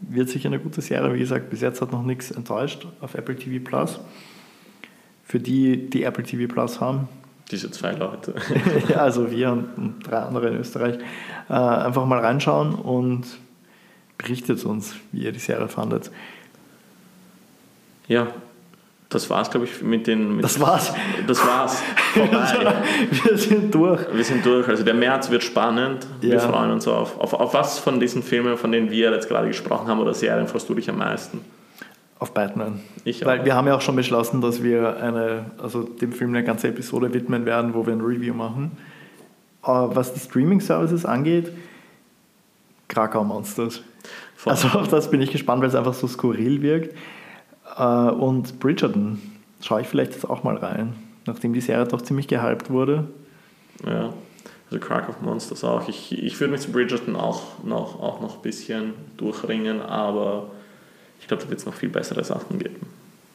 Wird 0.00 0.28
sicher 0.28 0.48
eine 0.48 0.58
gute 0.58 0.80
Serie. 0.80 1.14
Wie 1.14 1.18
gesagt, 1.18 1.50
bis 1.50 1.60
jetzt 1.60 1.80
hat 1.80 1.92
noch 1.92 2.02
nichts 2.02 2.30
enttäuscht 2.30 2.86
auf 3.00 3.14
Apple 3.14 3.36
TV 3.36 3.64
Plus. 3.64 4.00
Für 5.24 5.40
die, 5.40 5.88
die 5.88 6.02
Apple 6.04 6.24
TV 6.24 6.52
Plus 6.52 6.80
haben. 6.80 7.08
Diese 7.50 7.70
zwei 7.70 7.92
Leute. 7.92 8.34
ja, 8.88 8.96
also 8.96 9.30
wir 9.30 9.52
und, 9.52 10.00
drei 10.02 10.18
andere 10.18 10.48
in 10.48 10.56
Österreich. 10.56 10.98
Äh, 11.48 11.52
einfach 11.52 12.04
mal 12.06 12.18
reinschauen 12.18 12.74
und 12.74 13.26
berichtet 14.18 14.64
uns, 14.64 14.96
wie 15.12 15.24
ihr 15.24 15.32
die 15.32 15.38
Serie 15.38 15.68
fandet. 15.68 16.10
Ja, 18.08 18.28
das 19.08 19.30
war's, 19.30 19.50
glaube 19.50 19.66
ich, 19.66 19.82
mit 19.82 20.06
den. 20.06 20.36
Mit 20.36 20.44
das 20.44 20.58
war's. 20.58 20.92
Das 21.26 21.46
war's. 21.46 21.80
Vorbei. 22.12 22.74
wir 23.24 23.38
sind 23.38 23.72
durch. 23.72 24.00
Wir 24.12 24.24
sind 24.24 24.44
durch. 24.44 24.68
Also 24.68 24.82
der 24.82 24.94
März 24.94 25.30
wird 25.30 25.44
spannend. 25.44 26.06
Ja. 26.22 26.32
Wir 26.32 26.40
freuen 26.40 26.72
uns 26.72 26.88
auf, 26.88 27.18
auf. 27.20 27.32
Auf 27.32 27.54
was 27.54 27.78
von 27.78 28.00
diesen 28.00 28.22
Filmen, 28.22 28.56
von 28.56 28.72
denen 28.72 28.90
wir 28.90 29.12
jetzt 29.12 29.28
gerade 29.28 29.46
gesprochen 29.46 29.86
haben, 29.86 30.00
oder 30.00 30.12
Serien 30.12 30.48
freust 30.48 30.68
du 30.68 30.74
dich 30.74 30.90
am 30.90 30.98
meisten? 30.98 31.40
Auf 32.18 32.32
Batman. 32.32 32.80
Ich 33.04 33.22
auch. 33.22 33.28
Weil 33.28 33.44
wir 33.44 33.54
haben 33.54 33.68
ja 33.68 33.76
auch 33.76 33.80
schon 33.80 33.94
beschlossen, 33.94 34.40
dass 34.40 34.62
wir 34.62 34.96
eine, 34.96 35.46
also 35.62 35.82
dem 35.82 36.12
Film 36.12 36.30
eine 36.30 36.42
ganze 36.42 36.68
Episode 36.68 37.14
widmen 37.14 37.46
werden, 37.46 37.74
wo 37.74 37.86
wir 37.86 37.92
ein 37.92 38.00
Review 38.00 38.34
machen. 38.34 38.72
Aber 39.62 39.94
was 39.94 40.14
die 40.14 40.20
Streaming-Services 40.20 41.04
angeht, 41.06 41.52
Krakau 42.88 43.22
Monsters. 43.22 43.82
Voll. 44.34 44.52
Also 44.52 44.68
auf 44.78 44.88
das 44.88 45.10
bin 45.10 45.20
ich 45.20 45.30
gespannt, 45.30 45.62
weil 45.62 45.68
es 45.68 45.74
einfach 45.76 45.94
so 45.94 46.08
skurril 46.08 46.62
wirkt. 46.62 46.96
Äh, 47.76 47.82
und 47.82 48.58
Bridgerton 48.58 49.20
schaue 49.60 49.82
ich 49.82 49.88
vielleicht 49.88 50.12
jetzt 50.12 50.28
auch 50.28 50.42
mal 50.42 50.56
rein, 50.56 50.94
nachdem 51.26 51.52
die 51.52 51.60
Serie 51.60 51.86
doch 51.86 52.02
ziemlich 52.02 52.28
gehypt 52.28 52.70
wurde. 52.70 53.06
Ja, 53.84 54.12
also 54.70 54.84
Crack 54.84 55.08
of 55.08 55.20
Monsters 55.20 55.64
auch. 55.64 55.88
Ich, 55.88 56.12
ich 56.12 56.38
würde 56.40 56.52
mich 56.52 56.62
zu 56.62 56.72
Bridgerton 56.72 57.16
auch 57.16 57.62
noch, 57.64 58.00
auch 58.00 58.20
noch 58.20 58.36
ein 58.36 58.42
bisschen 58.42 58.94
durchringen, 59.16 59.80
aber 59.80 60.50
ich 61.20 61.28
glaube, 61.28 61.42
da 61.42 61.50
wird 61.50 61.60
es 61.60 61.66
noch 61.66 61.74
viel 61.74 61.88
bessere 61.88 62.24
Sachen 62.24 62.58
geben. 62.58 62.86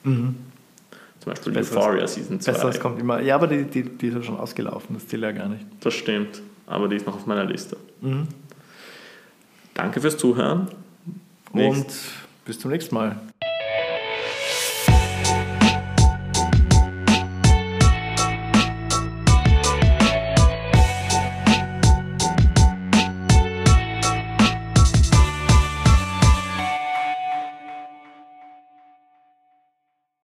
Mhm. 0.04 0.36
Zum 1.20 1.34
Beispiel 1.34 1.54
Besseres, 1.54 1.78
Euphoria 1.78 2.08
Season 2.08 2.40
2. 2.40 2.52
Besseres 2.52 2.80
kommt 2.80 3.00
immer. 3.00 3.22
Ja, 3.22 3.36
aber 3.36 3.46
die, 3.46 3.64
die, 3.66 3.84
die 3.84 4.08
ist 4.08 4.16
ja 4.16 4.24
schon 4.24 4.38
ausgelaufen, 4.38 4.96
das 4.96 5.08
zählt 5.08 5.22
ja 5.22 5.32
gar 5.32 5.50
nicht. 5.50 5.64
Das 5.80 5.94
stimmt, 5.94 6.42
aber 6.66 6.88
die 6.88 6.96
ist 6.96 7.06
noch 7.06 7.16
auf 7.16 7.28
meiner 7.28 7.46
Liste. 7.46 7.78
Mhm. 8.02 8.28
Danke 9.76 10.02
fürs 10.02 10.18
Zuhören. 10.18 10.68
Und 11.54 11.86
bis 12.46 12.60
zum 12.60 12.72
nächsten 12.72 12.96
Mal. 12.96 13.18